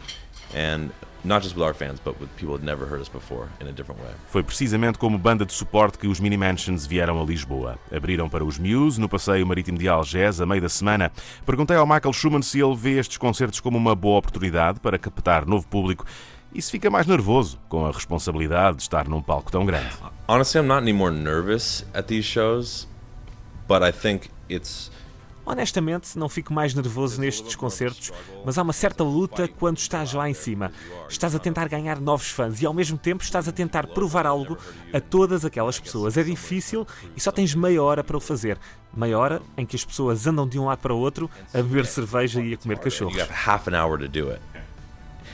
[0.56, 0.92] and
[1.24, 3.72] not just with our fans, but with people that never heard us before in a
[3.72, 4.12] different way.
[4.28, 7.78] Foi precisamente como banda de suporte que os Mini Mansions vieram a Lisboa.
[7.96, 11.12] Abriram para os Muse no passeio marítimo de Algés a meio da semana.
[11.46, 15.46] Perguntei ao Michael Schumann se ele vê estes concertos como uma boa oportunidade para captar
[15.46, 16.06] novo público
[16.54, 19.92] e se fica mais nervoso com a responsabilidade de estar num palco tão grande.
[20.28, 22.88] Honestly, I'm not any more nervous at these shows,
[23.68, 24.92] but I think it's
[25.52, 28.14] Honestamente, não fico mais nervoso nestes concertos,
[28.46, 30.72] mas há uma certa luta quando estás lá em cima.
[31.10, 34.58] Estás a tentar ganhar novos fãs e ao mesmo tempo estás a tentar provar algo
[34.94, 36.16] a todas aquelas pessoas.
[36.16, 36.88] É difícil
[37.18, 38.58] e só tens meia hora para o fazer.
[38.96, 41.86] Meia hora em que as pessoas andam de um lado para o outro a beber
[41.86, 43.18] cerveja e a comer cachorros.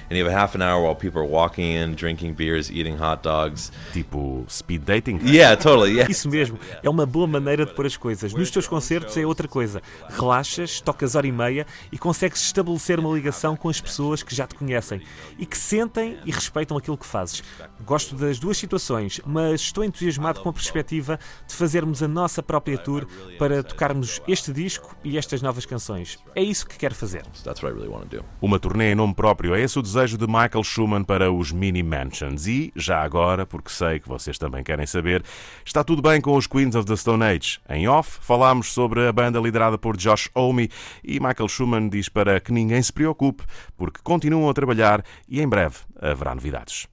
[0.09, 3.21] And you have half an hour while people are walking in, drinking beers, eating hot
[3.23, 3.73] dogs.
[3.91, 5.19] Tipo speed dating?
[5.23, 5.95] Yeah, totally.
[5.95, 6.09] Yeah.
[6.09, 8.33] Isso mesmo, é uma boa maneira de pôr as coisas.
[8.33, 9.81] Nos teus concertos é outra coisa.
[10.09, 14.47] Relaxas, tocas hora e meia e consegues estabelecer uma ligação com as pessoas que já
[14.47, 15.01] te conhecem
[15.37, 17.43] e que sentem e respeitam aquilo que fazes.
[17.85, 22.77] Gosto das duas situações, mas estou entusiasmado com a perspectiva de fazermos a nossa própria
[22.77, 23.05] tour
[23.37, 26.17] para tocarmos este disco e estas novas canções.
[26.33, 27.23] É isso que quero fazer.
[28.41, 31.81] Uma turnê em nome próprio é esse o desejo de Michael Schumann para os Mini
[31.81, 32.45] Mansions.
[32.45, 35.23] E, já agora, porque sei que vocês também querem saber,
[35.65, 37.59] está tudo bem com os Queens of the Stone Age.
[37.67, 40.69] Em off, falámos sobre a banda liderada por Josh Homme
[41.03, 43.43] e Michael Schumann diz para que ninguém se preocupe,
[43.75, 46.87] porque continuam a trabalhar e em breve haverá novidades.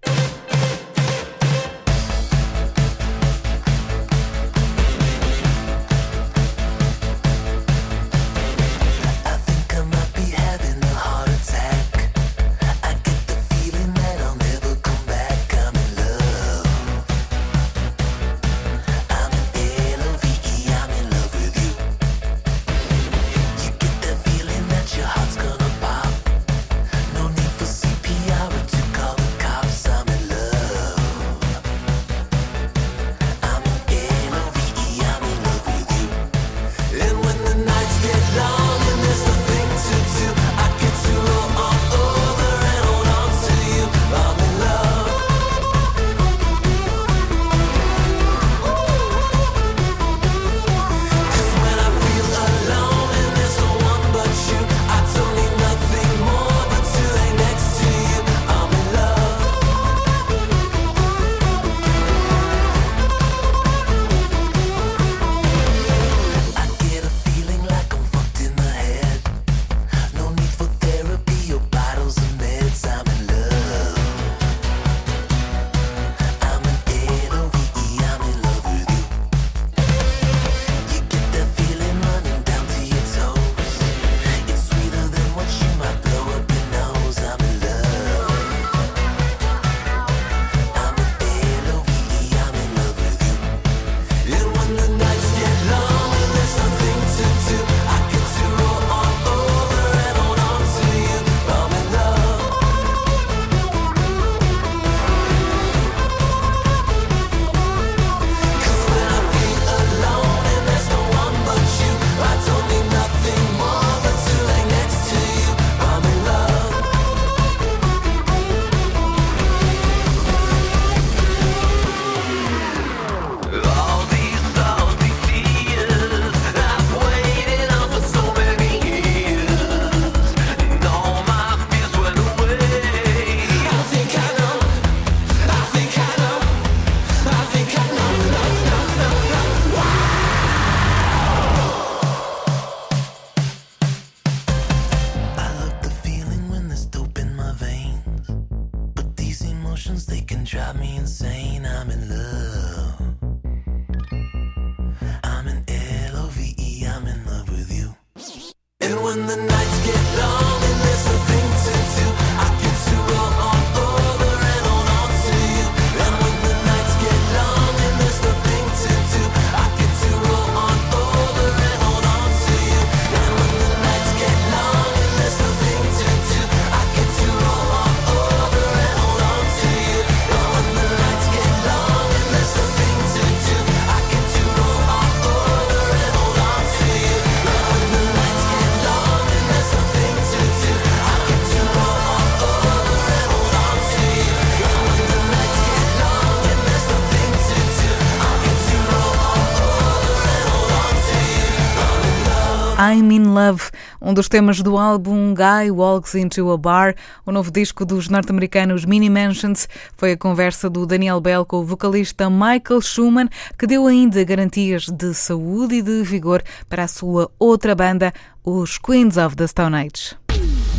[202.94, 206.94] I'm in Love, um dos temas do álbum Guy Walks Into a Bar,
[207.26, 211.64] o novo disco dos norte-americanos Mini Mansions, foi a conversa do Daniel Bell com o
[211.64, 213.28] vocalista Michael Schumann,
[213.58, 218.12] que deu ainda garantias de saúde e de vigor para a sua outra banda,
[218.44, 220.16] os Queens of the Stone Age.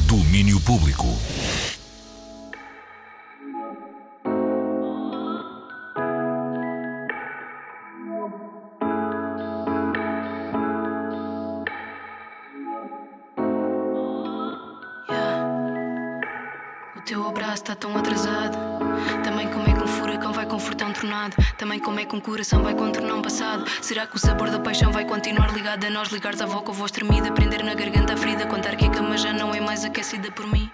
[0.08, 1.08] Domínio público.
[17.66, 18.56] Está tão atrasado.
[19.24, 21.36] Também como é que um furacão vai confortar um tornado?
[21.58, 23.66] Também como é que um coração vai contornar um passado?
[23.82, 26.10] Será que o sabor da paixão vai continuar ligado a nós?
[26.10, 28.90] Ligares à voz com a voz tremida, prender na garganta a ferida, contar que a
[28.92, 30.70] cama já não é mais aquecida por mim.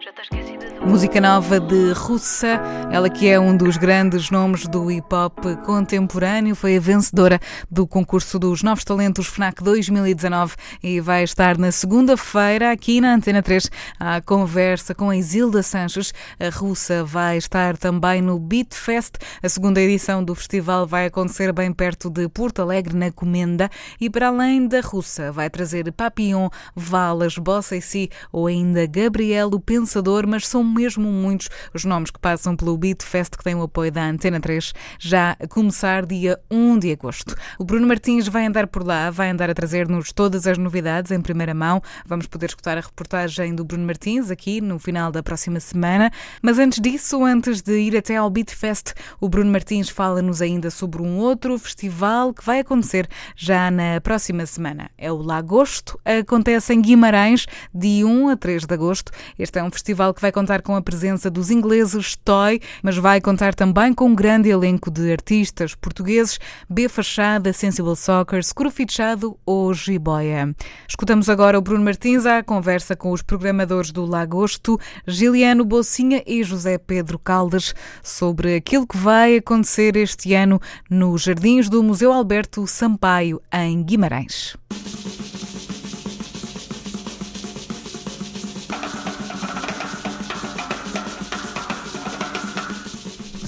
[0.00, 2.58] Já está esquecida Música nova de Russa,
[2.90, 7.38] ela que é um dos grandes nomes do hip hop contemporâneo, foi a vencedora
[7.70, 13.42] do concurso dos Novos Talentos FNAC 2019 e vai estar na segunda-feira aqui na Antena
[13.42, 13.70] 3
[14.00, 16.14] à conversa com a Isilda Sanches.
[16.40, 19.16] A russa vai estar também no Beat Fest.
[19.42, 23.70] A segunda edição do festival vai acontecer bem perto de Porto Alegre, na Comenda,
[24.00, 29.48] e para além da russa vai trazer Papillon, Valas, Bossa e Si ou ainda Gabriel,
[29.48, 33.54] o Pensador, mas são mesmo muitos os nomes que passam pelo Beat Fest que tem
[33.54, 37.34] o apoio da Antena 3, já a começar dia 1 de agosto.
[37.58, 41.20] O Bruno Martins vai andar por lá, vai andar a trazer-nos todas as novidades em
[41.20, 41.82] primeira mão.
[42.06, 46.10] Vamos poder escutar a reportagem do Bruno Martins aqui no final da próxima semana.
[46.42, 50.70] Mas antes disso, antes de ir até ao Beat Fest, o Bruno Martins fala-nos ainda
[50.70, 54.90] sobre um outro festival que vai acontecer já na próxima semana.
[54.96, 59.12] É o Lagosto, acontece em Guimarães, de 1 a 3 de agosto.
[59.38, 63.20] Este é um festival que vai contar com a presença dos ingleses Toy, mas vai
[63.20, 66.38] contar também com um grande elenco de artistas portugueses,
[66.68, 70.54] B Fachada, Sensible Soccer, Scuro Fichado ou Jiboia.
[70.88, 76.42] Escutamos agora o Bruno Martins à conversa com os programadores do Lagosto, Giliano Bolsinha e
[76.42, 82.66] José Pedro Caldas, sobre aquilo que vai acontecer este ano nos Jardins do Museu Alberto
[82.66, 84.56] Sampaio, em Guimarães.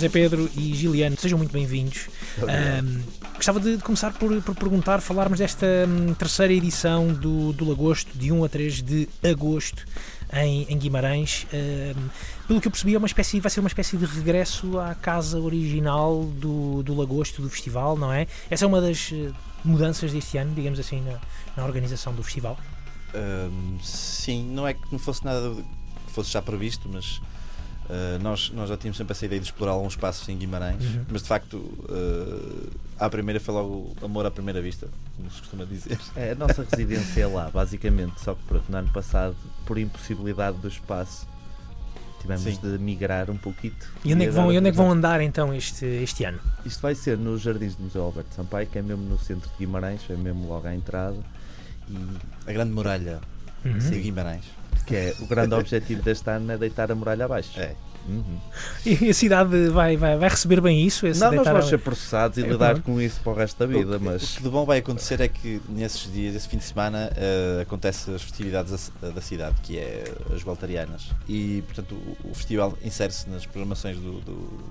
[0.02, 2.08] Zé Pedro e Giliano, sejam muito bem-vindos.
[2.40, 3.02] Um,
[3.36, 8.10] gostava de, de começar por, por, perguntar, falarmos desta um, terceira edição do, do Lagosto,
[8.18, 9.86] de 1 a 3 de agosto,
[10.32, 11.46] em, em Guimarães.
[11.54, 12.08] Um,
[12.48, 15.38] pelo que eu percebi, é uma espécie, vai ser uma espécie de regresso à casa
[15.38, 18.26] original do, do Lagosto, do festival, não é?
[18.50, 19.14] Essa é uma das
[19.64, 21.20] mudanças deste ano, digamos assim, na,
[21.56, 22.58] na organização do festival.
[23.80, 25.54] sim, não é que não fosse nada
[26.06, 27.20] que fosse já previsto, mas
[27.90, 31.04] Uh, nós, nós já tínhamos sempre essa ideia de explorar alguns espaços em Guimarães, Uhum.
[31.10, 35.64] mas de facto, uh, à primeira foi logo amor à primeira vista, como se costuma
[35.64, 35.98] dizer.
[36.16, 38.20] É, a nossa residência é lá, basicamente.
[38.22, 41.26] Só que pronto, no ano passado, por impossibilidade do espaço,
[42.20, 42.56] tivemos Sim.
[42.62, 43.74] de migrar um pouquinho.
[44.04, 46.38] E onde é que vão, onde é que vão andar então este, este ano?
[46.64, 49.56] Isto vai ser nos Jardins do Museu Alberto Sampaio, que é mesmo no centro de
[49.58, 51.16] Guimarães, é mesmo logo à entrada.
[51.90, 51.98] E
[52.48, 53.20] A grande muralha
[53.64, 53.76] Uhum.
[53.78, 54.44] de Guimarães.
[54.86, 57.58] Que é o grande objetivo deste ano é deitar a muralha abaixo.
[57.58, 57.74] É.
[58.08, 58.36] Uhum.
[58.84, 61.06] E a cidade vai, vai, vai receber bem isso?
[61.06, 63.56] Esse Não, nós vamos a- ser processados e É, lidar com isso para o resto
[63.60, 66.48] da vida, O- mas O que de bom vai acontecer é que nesses dias, esse
[66.48, 70.02] fim de semana, uh, acontecem as festividades da, da cidade, que é
[70.34, 71.10] as Gualtarianas.
[71.28, 74.64] E, portanto, o, o festival insere-se nas programações do, do-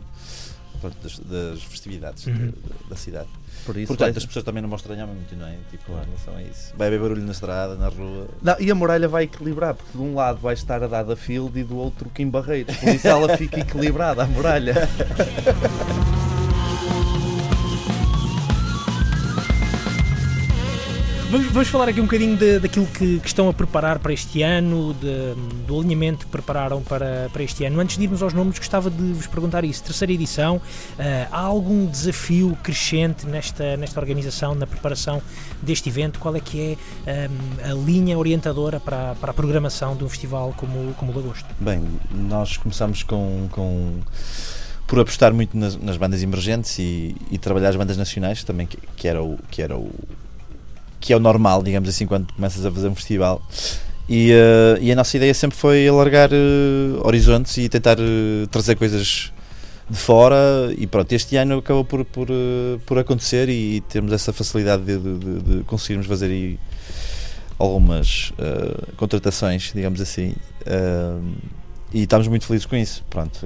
[0.82, 2.34] pronto, das, das festividades Uhum.
[2.47, 3.29] da, da- da cidade.
[3.65, 5.55] Por isso Portanto, vai- as pessoas também não vão estranhar muito, não é?
[5.69, 6.73] Tipo, em relação a isso.
[6.75, 8.27] Vai haver barulho na estrada, na rua.
[8.41, 11.57] Não, e a muralha vai equilibrar, porque de um lado vai estar a Dada Field
[11.59, 12.75] e do outro Kim Barreiros.
[12.75, 14.73] Por isso ela fica equilibrada, a muralha.
[21.32, 24.93] Vamos, falar aqui um bocadinho de- daquilo que, que estão a preparar para este ano,
[24.95, 25.34] de-
[25.65, 27.79] do alinhamento que prepararam para, para este ano.
[27.79, 29.82] Antes de irmos aos números, gostava de vos perguntar isso.
[29.82, 30.61] Terceira edição,
[30.99, 35.21] eh, há algum desafio crescente nesta, nesta organização, na preparação
[35.61, 36.19] deste evento?
[36.19, 36.59] Qual é que
[37.05, 37.32] é ehm,
[37.71, 41.45] a linha orientadora para, para a programação de um festival como, como o Lagosto?
[41.61, 41.82] Bem,
[42.13, 44.01] nós começamos com, com-
[44.86, 48.77] por apostar muito nas, nas bandas emergentes e, e trabalhar as bandas nacionais também, que,
[48.97, 49.89] que era o que era o
[51.02, 53.41] que é o normal, digamos assim, quando começas a fazer um festival.
[54.08, 58.76] E, eh, e a nossa ideia sempre foi alargar eh, horizontes e tentar eh, trazer
[58.76, 59.32] coisas
[59.89, 60.38] de fora
[60.78, 62.28] e pronto, este ano acabou por, por,
[62.86, 66.58] por acontecer e temos essa facilidade de, de- de- conseguirmos fazer aí
[67.60, 68.32] algumas
[68.95, 70.34] contratações, digamos assim,
[71.93, 73.04] e estamos muito felizes com isso.
[73.10, 73.39] Pronto,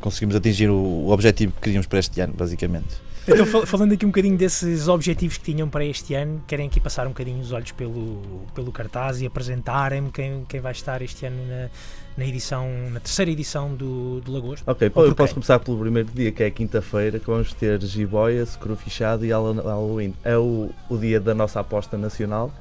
[0.00, 2.88] conseguimos atingir o, o objetivo que queríamos para este ano, basicamente.
[3.26, 6.80] Então, fal- falando aqui um bocadinho desses objetivos que tinham para este ano, querem aqui
[6.80, 8.20] passar um bocadinho os olhos pelo,
[8.54, 11.68] pelo cartaz e apresentarem-me quem, quem vai estar este ano na,
[12.16, 14.68] na edição, na terceira edição do, do Lagosto.
[14.68, 15.34] Ok, pô, eu posso quem?
[15.34, 19.54] começar pelo primeiro dia, que é quinta-feira, que vamos ter Jiboia, Securu Fichado e Hall-
[19.54, 20.14] Halloween.
[20.24, 22.52] É o, o dia da nossa aposta nacional,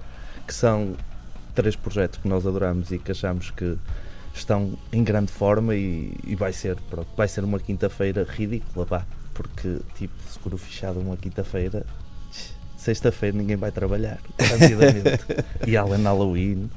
[0.47, 0.95] que são
[1.55, 3.77] três projetos que nós adoramos e que achamos que
[4.33, 9.05] estão em grande forma e, e vai ser pronto, vai ser uma quinta-feira ridícula, vá,
[9.33, 11.85] porque tipo, Securu Fichado uma quinta-feira,
[12.77, 15.23] sexta-feira ninguém vai trabalhar, rapidamente.
[15.67, 16.69] e Allen Halloween,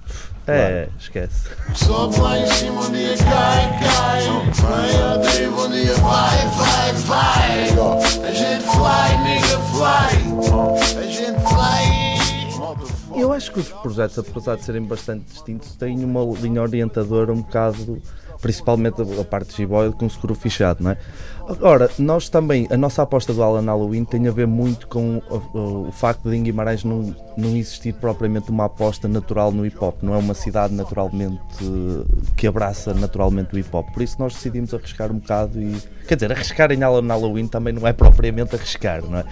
[0.47, 1.49] é, esquece.
[1.75, 4.23] Só vai em cima um dia cai, cai.
[4.53, 7.69] Vai a drible um dia vai, vai, vai.
[8.29, 10.99] A gente fly, nigga fly.
[10.99, 12.05] A gente fly.
[13.21, 17.41] Eu acho que os projetos, apesar de serem bastante distintos, têm uma linha orientadora um
[17.41, 18.03] bocado,
[18.45, 20.99] principalmente a, parte de G-Boy com o seguro fichado, não é?
[21.49, 25.59] Agora, nós também, a nossa aposta do Alan Halloween tem a ver muito com o,
[25.59, 29.77] o- o facto de em Guimarães não, não existir propriamente uma aposta natural no hip
[29.83, 31.41] hop, não é uma cidade naturalmente
[32.37, 33.89] que abraça naturalmente o hip hop.
[33.93, 35.75] Por isso nós decidimos arriscar um bocado e.
[36.07, 39.25] Quer dizer, arriscar em Alan Halloween também não é propriamente arriscar, não é?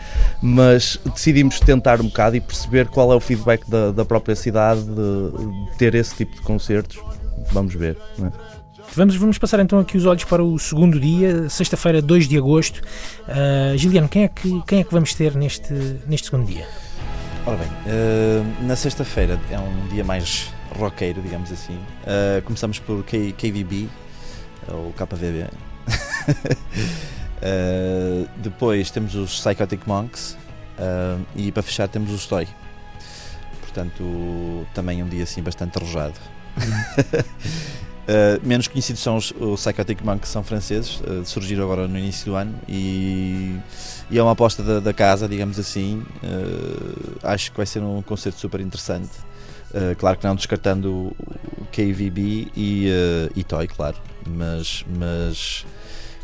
[0.43, 4.81] Mas decidimos tentar um bocado e perceber qual é o feedback da, da própria cidade
[4.83, 4.91] de,
[5.71, 6.99] de ter esse tipo de concertos.
[7.53, 8.62] Vamos ver, não é?
[8.95, 12.83] Vamos, vamos passar então aqui os olhos para o segundo dia, sexta-feira, 2 de agosto.
[13.27, 15.73] Uh, Giliano, quem é, que, quem é que vamos ter neste,
[16.07, 16.67] neste segundo dia?
[17.45, 21.77] Ora bem, eh, na sexta-feira é um dia mais roqueiro, digamos assim.
[22.07, 23.89] Eh, começamos por K- KVB,
[24.69, 25.47] ou KVB.
[27.43, 30.37] Eh, depois temos os Psychotic Monks
[31.35, 32.47] e para fechar temos o Stoy.
[33.61, 36.15] Portanto, também um dia assim bastante arrojado.
[38.03, 41.97] Uh, menos conhecidos são os, os Psychotic Monks, que são franceses, uh, surgiram agora no
[41.97, 43.57] início do ano e,
[44.11, 46.05] e é uma aposta da, da casa, digamos assim.
[46.23, 49.11] Uh, acho que vai ser um concerto super interessante.
[49.97, 51.17] Claro que não descartando o,
[51.73, 52.89] KVB e,
[53.35, 53.97] e Toy, claro,
[54.27, 55.65] mas, mas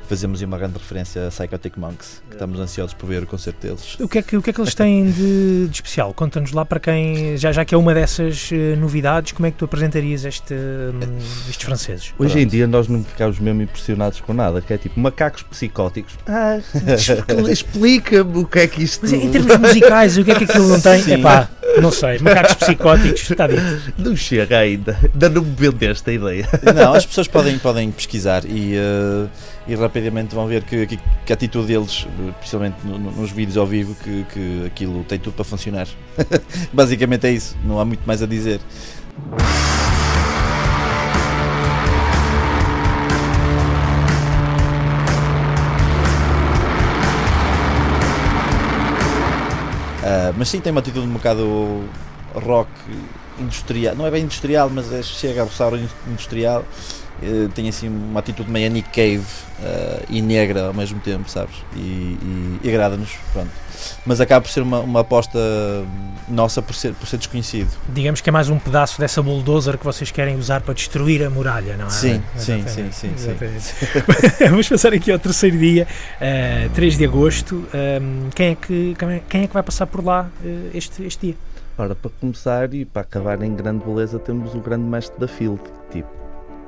[0.08, 3.66] fazemos aí uma grande referência a Psychotic Monks, que estamos ansiosos por ver o concerto
[3.66, 3.96] deles.
[4.00, 6.12] O que é que, o que, é que eles têm de, de especial?
[6.14, 9.56] Conta-nos lá para quem, já, já que é uma dessas eh, novidades, como é que
[9.58, 12.14] tu apresentarias este, hum, estes franceses?
[12.18, 16.14] Hoje em dia nós não ficamos mesmo impressionados com nada, que é tipo macacos psicóticos.
[16.26, 16.58] Ah,
[16.94, 19.02] expl- explica-me o que é que isto.
[19.02, 21.02] Mas em termos musicais, o que é que aquilo não tem?
[21.02, 21.14] Sim.
[21.14, 21.48] Epá,
[21.80, 22.18] não sei.
[22.18, 23.62] Macacos psicóticos, está dito.
[23.98, 26.48] Não chega ainda, ainda não me vendeste a ideia.
[26.74, 29.26] Não, as pessoas podem, podem pesquisar e, eh,
[29.68, 32.06] e rapidamente vão ver que, que, que a atitude deles,
[32.38, 35.86] principalmente no- no- nos vídeos ao vivo, que, que aquilo tem tudo para funcionar.
[36.72, 38.60] Basicamente é isso, não há muito mais a dizer.
[50.02, 51.84] Ah, mas sim, tem uma atitude um bocado
[52.34, 52.70] rock
[53.38, 55.72] industrial, não é bem industrial, mas é- chega a roçar
[56.06, 56.64] industrial.
[57.22, 59.24] Eh, tem assim uma atitude meio Nick Cave
[59.62, 61.56] ah, e negra ao mesmo tempo, sabes?
[61.76, 63.50] E, e- e agrada-nos, pronto.
[64.04, 65.38] Mas acaba por ser uma, uma aposta
[66.28, 67.70] nossa por ser, por ser desconhecido.
[67.88, 71.30] Digamos que é mais um pedaço dessa bulldozer que vocês querem usar para destruir a
[71.30, 71.90] muralha, não é?
[71.90, 73.34] Sim, sim, sim, sim, sim.
[74.50, 75.86] Vamos passar aqui ao terceiro dia,
[76.20, 77.66] eh, 3 de agosto.
[77.72, 81.04] Ehm, quem, é que, quem, é, quem é que vai passar por lá eh, este,
[81.04, 81.36] este dia?
[81.76, 85.60] Ora, para começar e para acabar em grande beleza, temos o grande mestre da Field.
[85.92, 86.08] Tipo,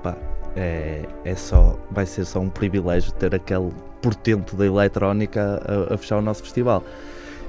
[0.02, 0.16] pá,
[0.56, 3.70] é, é só, vai ser só um privilégio ter aquele
[4.02, 6.82] portento da eletrónica a, a fechar o nosso festival.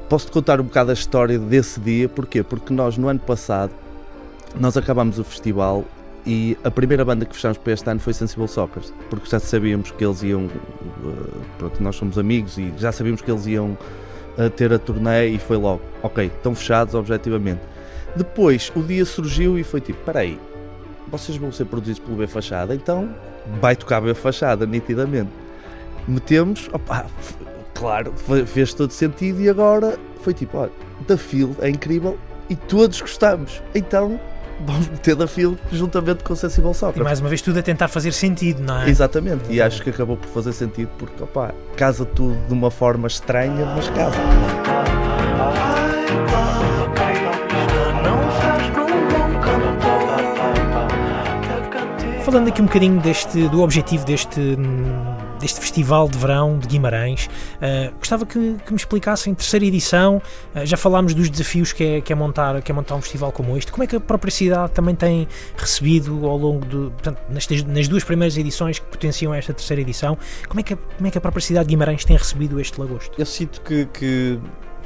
[0.10, 2.43] Posso-te contar um bocado a história desse dia, porquê?
[2.43, 3.72] Porque nós, no ano passado,
[4.60, 5.86] nós acabámos o festival
[6.26, 9.91] e a primeira banda que fechámos para este ano foi Sensible Soccer, porque já sabíamos
[9.91, 13.78] que eles iam, eh, pronto, nós somos amigos e já sabíamos que eles iam
[14.38, 17.62] a ter a turnê e foi logo, ok, estão fechados objetivamente.
[18.16, 20.38] Depois o dia surgiu e foi tipo, peraí,
[21.10, 23.10] vocês vão ser produzidos pelo B Fachada, então
[23.61, 25.30] vai tocar B Fachada, nitidamente.
[26.07, 27.36] Metemos, opá, f-
[27.73, 30.72] claro, fe- fez todo sentido e agora foi tipo, olha,
[31.07, 32.18] da Field é incrível
[32.49, 34.19] e todos gostamos, então
[34.65, 37.03] vamos meter da Field juntamente com o Sensible E Soccer.
[37.03, 38.90] mais uma vez tudo a tentar fazer sentido, não é?
[38.90, 43.07] Exatamente, e acho que acabou por fazer sentido porque, opá, casa tudo de uma forma
[43.07, 45.01] estranha, mas casa.
[52.32, 57.30] Falando aqui um bocadinho deste, do objetivo deste, hum, deste Festival de Verão de Guimarães,
[57.60, 60.22] eh, gostava que, que me explicassem, terceira edição,
[60.56, 63.34] eh, já falámos dos desafios que é, que, é montar, que é montar um festival
[63.34, 65.28] como este, como é que a própria cidade também tem
[65.58, 70.18] recebido ao longo de, portanto, nestas, nas duas primeiras edições que potenciam esta terceira edição,
[70.48, 73.12] como é que, como é que a própria cidade de Guimarães tem recebido este lagosto?
[73.18, 74.40] Eu sinto que, que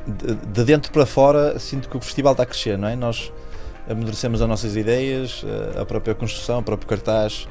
[0.08, 2.96] de dentro para fora, sinto que o festival está a crescer, não é?
[2.96, 3.32] Nós
[3.90, 7.48] amadurecemos as nossas ideias, eh, a própria construção, o próprio cartaz.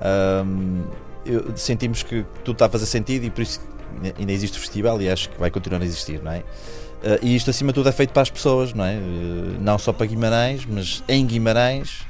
[0.00, 0.82] ahm,
[1.26, 3.60] eu- sentimos que tudo está a fazer sentido e por isso
[4.16, 6.44] ainda existe o festival e acho que vai continuar a existir, não é?
[7.02, 8.94] Eh, e isto acima de tudo é feito para as pessoas, não é?
[8.94, 9.00] Eh,
[9.60, 12.06] não só para Guimarães, mas em Guimarães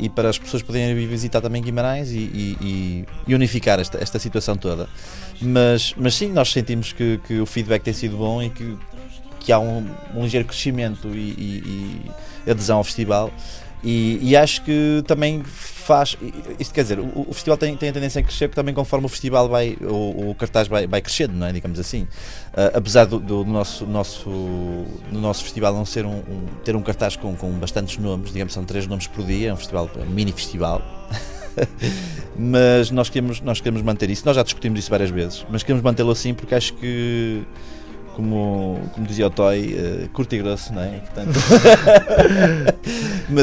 [0.00, 2.16] e para as pessoas poderem visitar também Guimarães e-
[2.60, 4.88] e- e unificar esta, esta situação toda.
[5.40, 8.76] Mas, mas sim, nós sentimos que, que o feedback tem sido bom e que,
[9.44, 12.10] que há um, um ligeiro crescimento e, e-
[12.46, 13.30] e adesão ao festival.
[13.86, 16.16] E, e acho que também faz.
[16.58, 19.08] Isto quer dizer, o, o festival tem, tem a tendência a crescer também conforme o
[19.10, 21.52] festival vai, o, o cartaz vai, vai crescendo, não é?
[21.52, 22.08] Digamos assim.
[22.56, 26.80] Ah, apesar do, do nosso, nosso, do nosso festival não ser um, um- ter um
[26.82, 30.02] cartaz com, com bastantes nomes, digamos, são três nomes por dia, é um festival, é
[30.02, 30.80] um mini festival.
[32.38, 34.22] mas nós queremos, nós queremos manter isso.
[34.24, 37.42] Nós já discutimos isso várias vezes, mas queremos mantê-lo assim porque acho que,
[38.14, 41.00] como, como dizia o Toy, eh, curto e grosso, não é?
[41.00, 41.38] Portanto...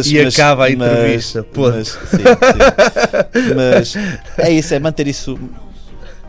[0.08, 1.72] E acaba a entrevista, ponto.
[1.78, 3.54] Mas, sim, sim.
[3.56, 3.96] Mas
[4.38, 5.38] é isso, é manter isso.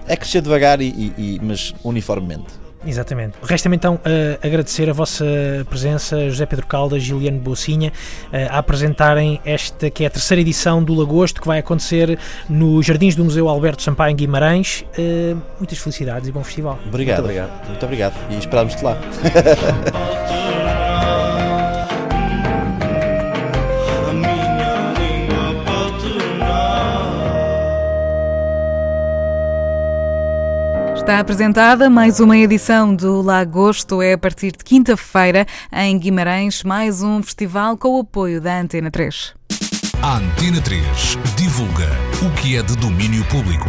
[0.08, 2.61] É crescer devagar, e, e- e- mas uniformemente.
[2.84, 3.34] Exatamente.
[3.42, 5.24] Resta-me então eh, agradecer a vossa
[5.68, 7.92] presença, José Pedro Caldas, Giliano Bocinha,
[8.32, 12.18] eh, a apresentarem esta que é a terceira edição do Lagosto, que vai acontecer
[12.48, 14.84] nos Jardins do Museu Alberto Sampaio em Guimarães.
[14.98, 16.78] Eh, muitas felicidades e bom festival.
[16.86, 17.18] Obrigado.
[17.18, 17.66] Muito obrigado.
[17.68, 18.14] Muito obrigado.
[18.30, 18.98] E esperamos-te lá.
[31.02, 34.00] Está apresentada mais uma edição do Lagosto.
[34.00, 38.88] É a partir de quinta-feira em Guimarães, mais um festival com o apoio da Antena
[38.88, 39.34] 3.
[40.00, 41.88] A Antena 3 divulga
[42.24, 43.68] o que é de domínio público.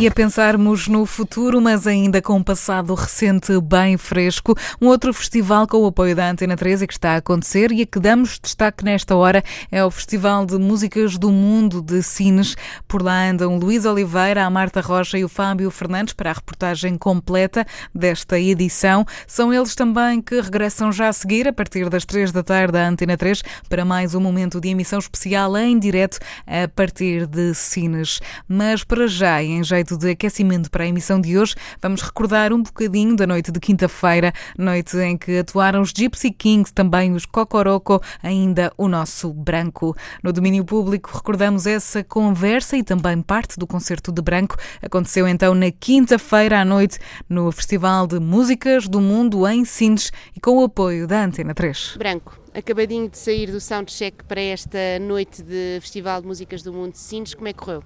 [0.00, 5.12] E a pensarmos no futuro, mas ainda com um passado recente bem fresco, um outro
[5.12, 8.00] festival com o apoio da Antena 3 e que está a acontecer e a que
[8.00, 12.56] damos destaque nesta hora é o Festival de Músicas do Mundo de Sines.
[12.88, 16.96] Por lá andam Luís Oliveira, a Marta Rocha e o Fábio Fernandes para a reportagem
[16.96, 19.04] completa desta edição.
[19.26, 22.88] São eles também que regressam já a seguir, a partir das 3 da tarde, da
[22.88, 28.18] Antena 3, para mais um momento de emissão especial em direto a partir de Sines.
[28.48, 32.62] Mas para já, em jeito de aquecimento para a emissão de hoje, vamos recordar um
[32.62, 38.00] bocadinho da noite de quinta-feira, noite em que atuaram os Gypsy Kings, também os Cocoroco,
[38.22, 39.96] ainda o nosso Branco.
[40.22, 44.56] No domínio público, recordamos essa conversa e também parte do concerto de Branco.
[44.82, 46.98] Aconteceu então na quinta-feira à noite
[47.28, 51.96] no Festival de Músicas do Mundo em Sines e com o apoio da Antena 3.
[51.98, 56.92] Branco, acabadinho de sair do soundcheck para esta noite de Festival de Músicas do Mundo
[56.92, 57.82] de Sines, como é que correu?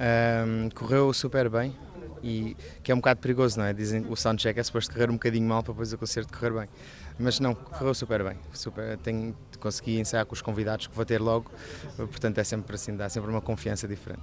[0.00, 1.76] Ahm, correu super bem
[2.22, 3.72] e que é um bocado perigoso, não é?
[3.74, 6.68] Dizem o soundcheck é suposto correr um bocadinho mal para depois o concerto correr bem.
[7.18, 8.38] Mas não, correu super bem.
[8.52, 11.50] Super, tenho, consegui ensaiar com os convidados que vou ter logo,
[11.96, 14.22] portanto é sempre assim, dá sempre uma confiança diferente.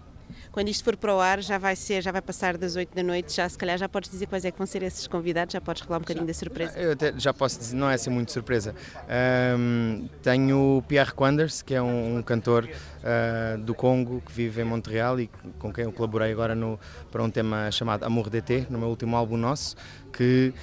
[0.52, 3.04] Quando isto for para o ar, já vai ser, já vai passar das 8 da
[3.04, 5.62] noite, já se calhar já podes dizer quais é que vão ser esses convidados, já
[5.62, 6.78] podes revelar um bocadinho da surpresa.
[6.78, 8.74] Eu até já posso dizer, não é assim muito surpresa.
[9.08, 12.68] Ahm, tenho o Pierre Quanders, que é um, um cantor
[13.04, 15.30] ah, do Congo que vive em Montreal e
[15.60, 16.78] com quem eu colaborei agora no,
[17.10, 19.78] para um tema chamado Amor DT, no meu último álbum nosso,
[20.12, 20.54] que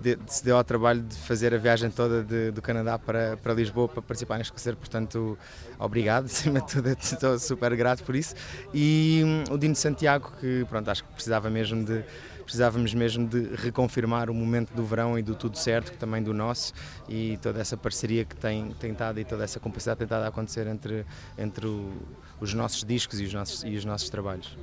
[0.00, 3.52] de- se deu ao trabalho de fazer a viagem toda de- do Canadá para, para
[3.54, 5.38] Lisboa para participar neste concerto, portanto,
[5.78, 8.34] obrigado, acima de tudo, estou super grato por isso.
[8.72, 12.04] E hum, o Dino Santiago, que pronto, acho que precisava mesmo de
[12.42, 16.72] precisávamos mesmo de reconfirmar o momento do verão e do tudo certo, também do nosso,
[17.08, 21.06] e toda essa parceria que tem tentado e toda essa complicidade tentada a acontecer entre,
[21.38, 21.92] entre o-
[22.40, 24.58] os nossos discos e os nossos, e os nossos trabalhos.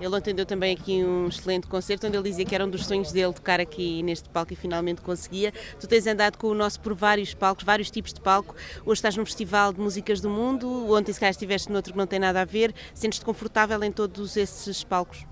[0.00, 2.86] Ele ontem deu também aqui um excelente concerto onde ele dizia que era um dos
[2.86, 5.52] sonhos dele tocar aqui neste palco e finalmente conseguia.
[5.78, 8.54] Tu tens andado com o nosso por vários palcos, vários tipos de palco.
[8.86, 12.06] Hoje estás num festival de músicas do mundo, ontem se calhar estiveste noutro que não
[12.06, 12.74] tem nada a ver.
[12.94, 15.26] Sentes-te confortável em todos esses palcos?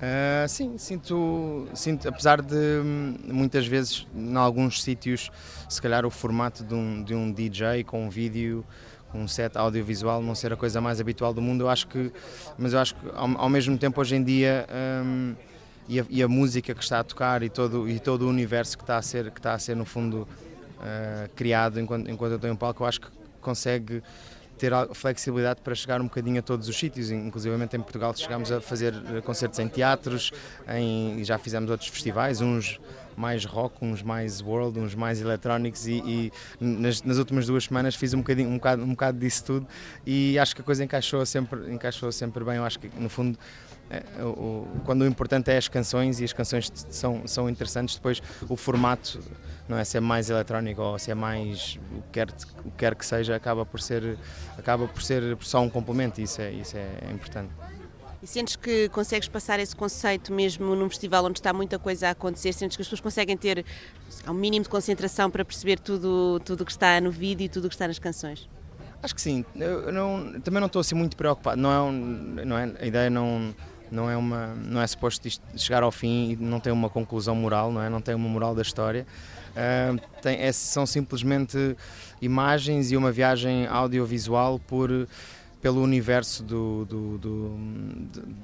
[0.00, 5.28] Ah, sim, sinto, sinto, apesar de hum, muitas vezes, em alguns sítios,
[5.68, 8.64] se calhar o formato de um, de um DJ com um vídeo,
[9.14, 12.12] um set audiovisual não ser a coisa mais habitual do mundo, eu acho que,
[12.58, 14.66] mas eu acho que ao, ao mesmo tempo hoje em dia
[15.04, 15.34] hum,
[15.88, 18.76] e, a, e a música que está a tocar e todo, e todo o universo
[18.76, 20.28] que está a ser, que está a ser no fundo
[20.80, 23.08] ah, criado enquanto, enquanto eu estou em palco, eu acho que
[23.40, 24.02] consegue
[24.58, 28.50] ter a flexibilidade para chegar um bocadinho a todos os sítios, inclusive em Portugal chegámos
[28.52, 30.32] a fazer eh, concertos em teatros,
[30.68, 32.80] em, já fizemos outros festivais, uns
[33.16, 37.94] mais rock, uns mais world, uns mais eletrónicos e, e nas, nas últimas duas semanas
[37.94, 39.66] fiz um bocadinho, um bocado, um bocado disso tudo
[40.06, 43.38] e acho que a coisa encaixou sempre, encaixou sempre bem, eu acho que no fundo
[44.84, 49.20] quando o importante é as canções e as canções são, são interessantes, depois o formato
[49.68, 52.28] não é se é mais eletrónico ou se é mais o que quer,
[52.64, 54.18] o que quer que seja, acaba por ser,
[54.56, 57.50] acaba por ser só um complemento isso é, isso é importante.
[58.20, 62.10] E sentes que consegues passar esse conceito mesmo num festival onde está muita coisa a
[62.10, 62.52] acontecer?
[62.52, 63.64] Sentes que as pessoas conseguem ter
[64.26, 67.66] um mínimo de concentração para perceber tudo tudo o que está no vídeo e tudo
[67.66, 68.48] o que está nas canções?
[69.00, 69.44] Acho que sim.
[69.54, 71.60] Eu, eu não, também não estou assim muito preocupado.
[71.60, 73.54] Não é, um- não é a ideia não
[73.90, 77.34] não é uma não é suposto isto chegar ao fim e não tem uma conclusão
[77.34, 77.88] moral não é?
[77.88, 79.06] Não tem uma moral da história.
[79.56, 81.76] Ah, tem, é- são simplesmente
[82.22, 85.08] imagens e uma viagem audiovisual por
[85.60, 87.58] pelo universo do, do- do-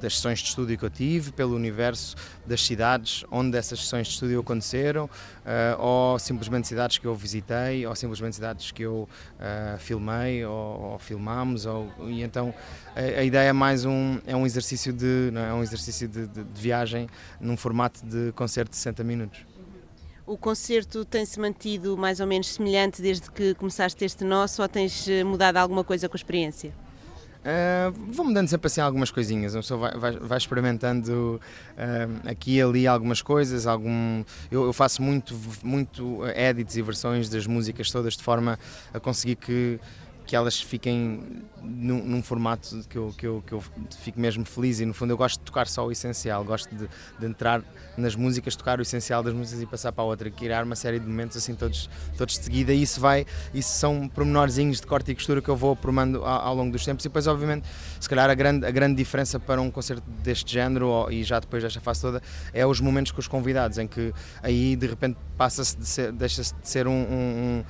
[0.00, 4.14] das sessões de estúdio que eu tive, pelo universo das cidades onde essas sessões de
[4.14, 5.08] estúdio aconteceram,
[5.46, 9.08] ah, ou simplesmente cidades que eu visitei, ou simplesmente cidades que eu
[9.38, 12.52] ah, filmei, ou, ou filmámos, ou, e então
[12.96, 15.50] a, a ideia é mais um, é um exercício de, é?
[15.50, 17.08] É um exercício de, de- de viagem
[17.40, 19.40] num formato de concerto de 60 minutos.
[20.26, 25.06] O concerto tem-se mantido mais ou menos semelhante desde que começaste este nosso ou tens
[25.06, 26.72] eh, mudado alguma coisa com a experiência?
[27.44, 31.38] Uh, vou mudando sempre assim algumas coisinhas, a pessoa vai, vai, vai experimentando
[31.76, 37.28] uh, aqui e ali algumas coisas, algum, eu, eu faço muito, muito edits e versões
[37.28, 38.58] das músicas todas de forma
[38.94, 39.78] a conseguir que,
[40.26, 41.20] que elas fiquem
[41.62, 43.62] num, num formato que eu, que, eu, que eu
[44.00, 46.88] fico mesmo feliz e no fundo eu gosto de tocar só o essencial, gosto de,
[47.18, 47.62] de entrar
[47.96, 50.98] nas músicas, tocar o essencial das músicas e passar para a outra, criar uma série
[50.98, 52.72] de momentos assim todos, todos de seguida.
[52.72, 56.48] E isso vai, isso são pormenorzinhos de corte e costura que eu vou aprumando ao,
[56.48, 57.04] ao longo dos tempos.
[57.04, 57.66] E depois obviamente
[58.00, 61.38] se calhar a grande, a grande diferença para um concerto deste género ou- e já
[61.38, 62.22] depois desta fase toda
[62.52, 66.68] é os momentos com os convidados em que aí de repente passa-se de deixa-se de
[66.68, 67.64] ser um, um-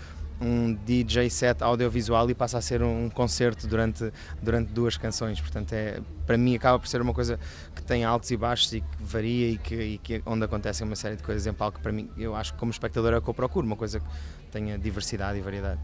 [0.44, 4.12] um- DJ set audiovisual e passa a ser um concerto durante,
[4.42, 5.40] durante duas canções.
[5.40, 7.38] Portanto, é, para mim acaba por ser uma coisa
[7.74, 10.96] que tem altos e baixos e que varia e que, e que onde acontecem uma
[10.96, 11.80] série de coisas em palco.
[11.80, 14.06] Para mim, eu acho que como espectador é o que eu procuro, uma coisa que
[14.52, 15.80] tenha diversidade e variedade.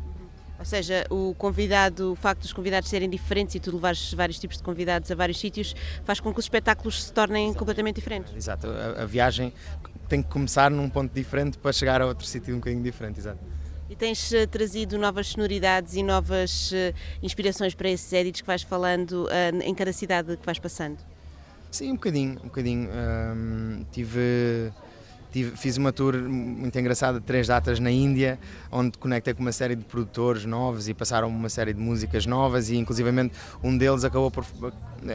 [0.59, 4.59] Ou seja, o convidado, o facto dos convidados serem diferentes e tu levares vários tipos
[4.59, 5.74] de convidados a vários sítios
[6.05, 8.35] faz com que os espetáculos se tornem completamente diferentes.
[8.37, 9.55] Exato, a, a viagem
[10.07, 13.39] tem que começar num ponto diferente para chegar a outro sítio um bocadinho diferente, exato.
[13.90, 18.62] E tens eh, trazido novas sonoridades e novas eh, inspirações para esses edits que vais
[18.62, 20.96] falando eh, em cada cidade que vais passando.
[21.72, 22.88] Sim, um bocadinho, um bocadinho.
[22.88, 24.70] Hum, tive,
[25.32, 28.38] tive- fiz uma tour muito engraçada três datas na Índia,
[28.70, 32.70] onde conectei com uma série de produtores novos e passaram uma série de músicas novas
[32.70, 34.44] e inclusivamente um deles acabou por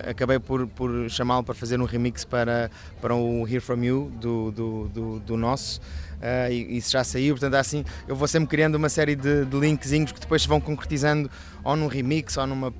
[0.10, 2.70] acabei por, por chamá-lo para fazer um remix para,
[3.02, 5.80] para o Hear From You do, do, do, do nosso.
[6.28, 9.60] Ah, e isso já saiu, portanto assim eu vou sempre criando uma série de, de
[9.60, 11.30] linkzinhos que depois se vão concretizando
[11.64, 12.74] ou num remix ou numa,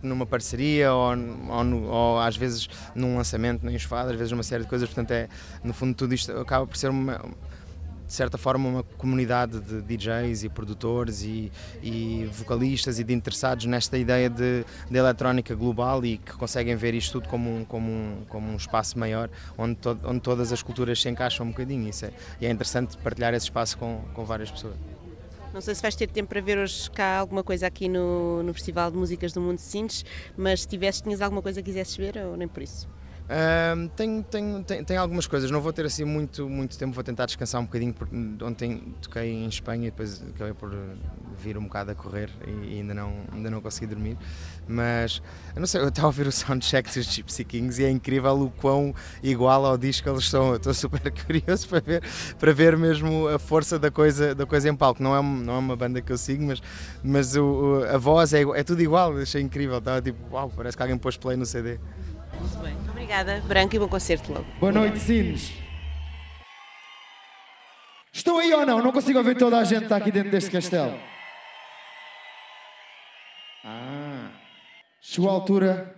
[0.00, 4.44] numa parceria ou, ou, no- ou às vezes num lançamento, num enxofado, às vezes uma
[4.44, 5.28] série de coisas, portanto é
[5.64, 7.20] no fundo tudo isto acaba por ser uma
[8.14, 11.50] de certa forma uma comunidade de DJs e produtores e,
[11.82, 16.94] e vocalistas e de interessados nesta ideia de, de eletrónica global e que conseguem ver
[16.94, 19.28] isto tudo como um, como um, como um espaço maior
[19.58, 23.34] onde, to- onde todas as culturas se encaixam um bocadinho é, e é interessante partilhar
[23.34, 24.76] esse espaço com, com várias pessoas.
[25.52, 28.54] Não sei se vais ter tempo para ver hoje cá alguma coisa aqui no, no
[28.54, 30.04] Festival de Músicas do Mundo de
[30.36, 32.86] mas se tivesse, tinhas alguma coisa que quisesses ver ou nem por isso?
[33.26, 37.02] Ahm, tenho, tenho, tenho, tenho algumas coisas, não vou ter assim muito, muito tempo, vou
[37.02, 38.14] tentar descansar um bocadinho, porque
[38.44, 40.76] ontem toquei em Espanha e depois acabei por eh,
[41.42, 44.18] vir um bocado a correr e, ainda, não, ainda não consegui dormir.
[44.68, 45.22] Mas
[45.56, 48.38] eu não sei, eu estava a ouvir o soundcheck dos Gypsy Kings e é incrível
[48.42, 50.50] o quão igual ao disco eles são.
[50.50, 52.02] Eu estou super curioso para ver,
[52.38, 55.02] para ver mesmo a força da coisa, da coisa em palco.
[55.02, 56.60] Não é, um- não é uma banda que eu sigo, mas,
[57.02, 59.78] mas o, a voz é, é tudo igual, achei incrível.
[59.78, 61.78] Estava tipo, uau, parece que alguém pôs play no CD.
[62.38, 62.93] Muito bem.
[63.04, 64.46] Obrigada, Branco, e bom concerto logo.
[64.58, 65.52] Boa noite, Sines.
[68.10, 68.80] Estou aí ou não?
[68.80, 70.98] Não consigo ouvir toda a gente que está aqui dentro deste castelo.
[73.62, 74.30] Ah,
[75.02, 75.94] chegou a altura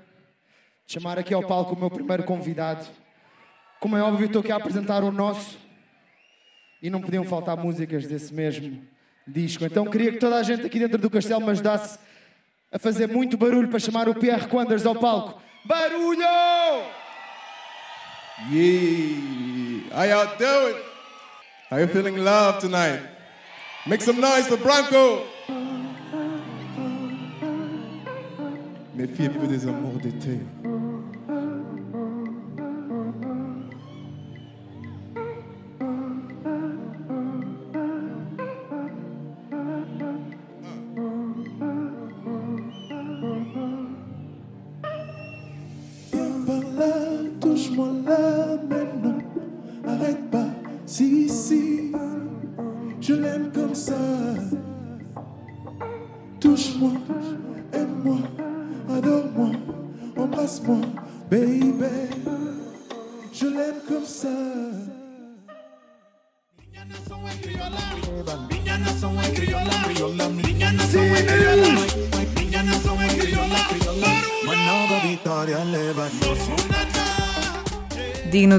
[0.84, 2.84] de chamar aqui ao palco o meu primeiro convidado.
[3.78, 5.56] Como é óbvio, estou aqui a apresentar o nosso
[6.82, 8.82] e não podiam faltar músicas desse mesmo
[9.24, 9.64] disco.
[9.64, 12.00] Então queria que toda a gente aqui dentro do castelo me ajudasse
[12.72, 15.45] a fazer muito barulho para chamar o Pierre Quanders ao palco.
[15.66, 16.86] Barulho!
[18.50, 19.90] Yeah.
[19.92, 20.82] How y'all doing?
[21.70, 23.00] How you feeling love tonight?
[23.86, 25.24] Make some noise for Branco.
[28.94, 30.40] Méfiez-vous des amours d'été.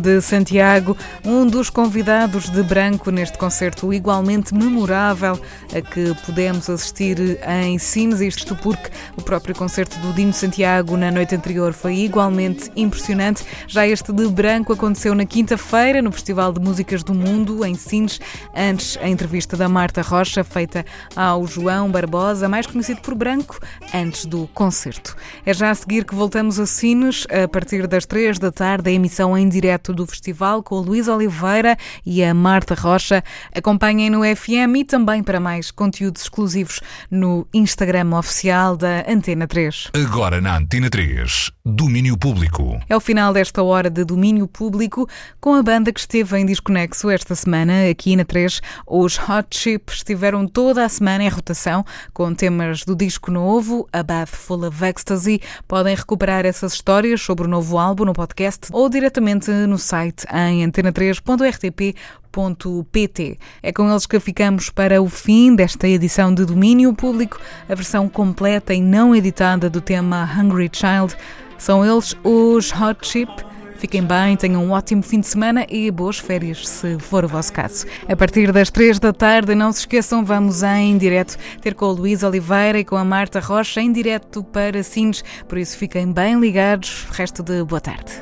[0.08, 5.38] De Santiago, um dos convidados de branco neste concerto igualmente memorável
[5.76, 11.12] a que pudemos assistir em Sines, isto porque o próprio concerto do Dino Santiago na
[11.12, 13.44] noite anterior foi igualmente impressionante.
[13.68, 18.22] Já este de branco aconteceu na quinta-feira no Festival de Músicas do Mundo em Sines,
[18.56, 20.86] antes a entrevista da Marta Rocha feita
[21.18, 23.60] ao João Barbosa, mais conhecido por Branco,
[23.94, 25.18] antes do concerto.
[25.46, 28.94] É já a seguir que voltamos a Sines a partir das três da tarde a
[28.94, 31.76] emissão em direto do festival com o Luís Oliveira
[32.06, 33.24] e a Marta Rocha.
[33.54, 36.80] Acompanhem no FM e também para mais conteúdos exclusivos
[37.10, 39.90] no Instagram oficial da Antena 3.
[39.94, 42.80] Agora na Antena 3, domínio público.
[42.88, 45.10] É o final desta hora de domínio público
[45.42, 48.62] com a banda que esteve em Desconexo esta semana aqui na 3.
[48.86, 51.84] Os Hot Chip estiveram toda a semana em rotação
[52.14, 55.42] com temas do disco novo, A Bath Full of Ecstasy.
[55.68, 60.66] Podem recuperar essas histórias sobre o novo álbum no podcast ou diretamente no site em
[60.66, 63.40] antena3.rtp.pt.
[63.64, 68.10] É com eles que ficamos para o fim desta edição de domínio público, a versão
[68.10, 71.16] completa e não editada do tema Hungry Child.
[71.58, 73.47] São eles os Hot Chip.
[73.78, 77.54] Fiquem bem, tenham um ótimo fim de semana e boas férias, se for o vosso
[77.54, 77.86] caso.
[78.08, 81.92] A partir das três da tarde, não se esqueçam, vamos em direto ter com o
[81.92, 86.40] Luís Oliveira e com a Marta Rocha em direto para Sines, por isso fiquem bem
[86.40, 87.08] ligados.
[87.12, 88.20] Resto de boa tarde.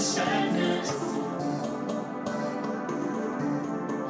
[0.00, 0.90] Sadness?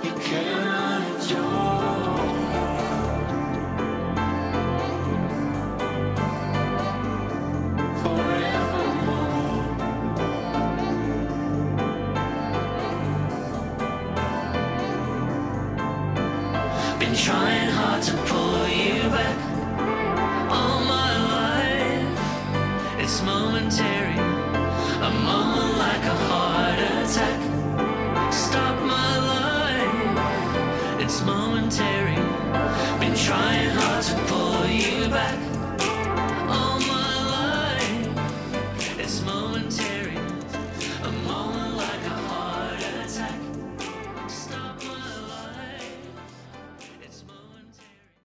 [0.04, 1.59] You cannot endure.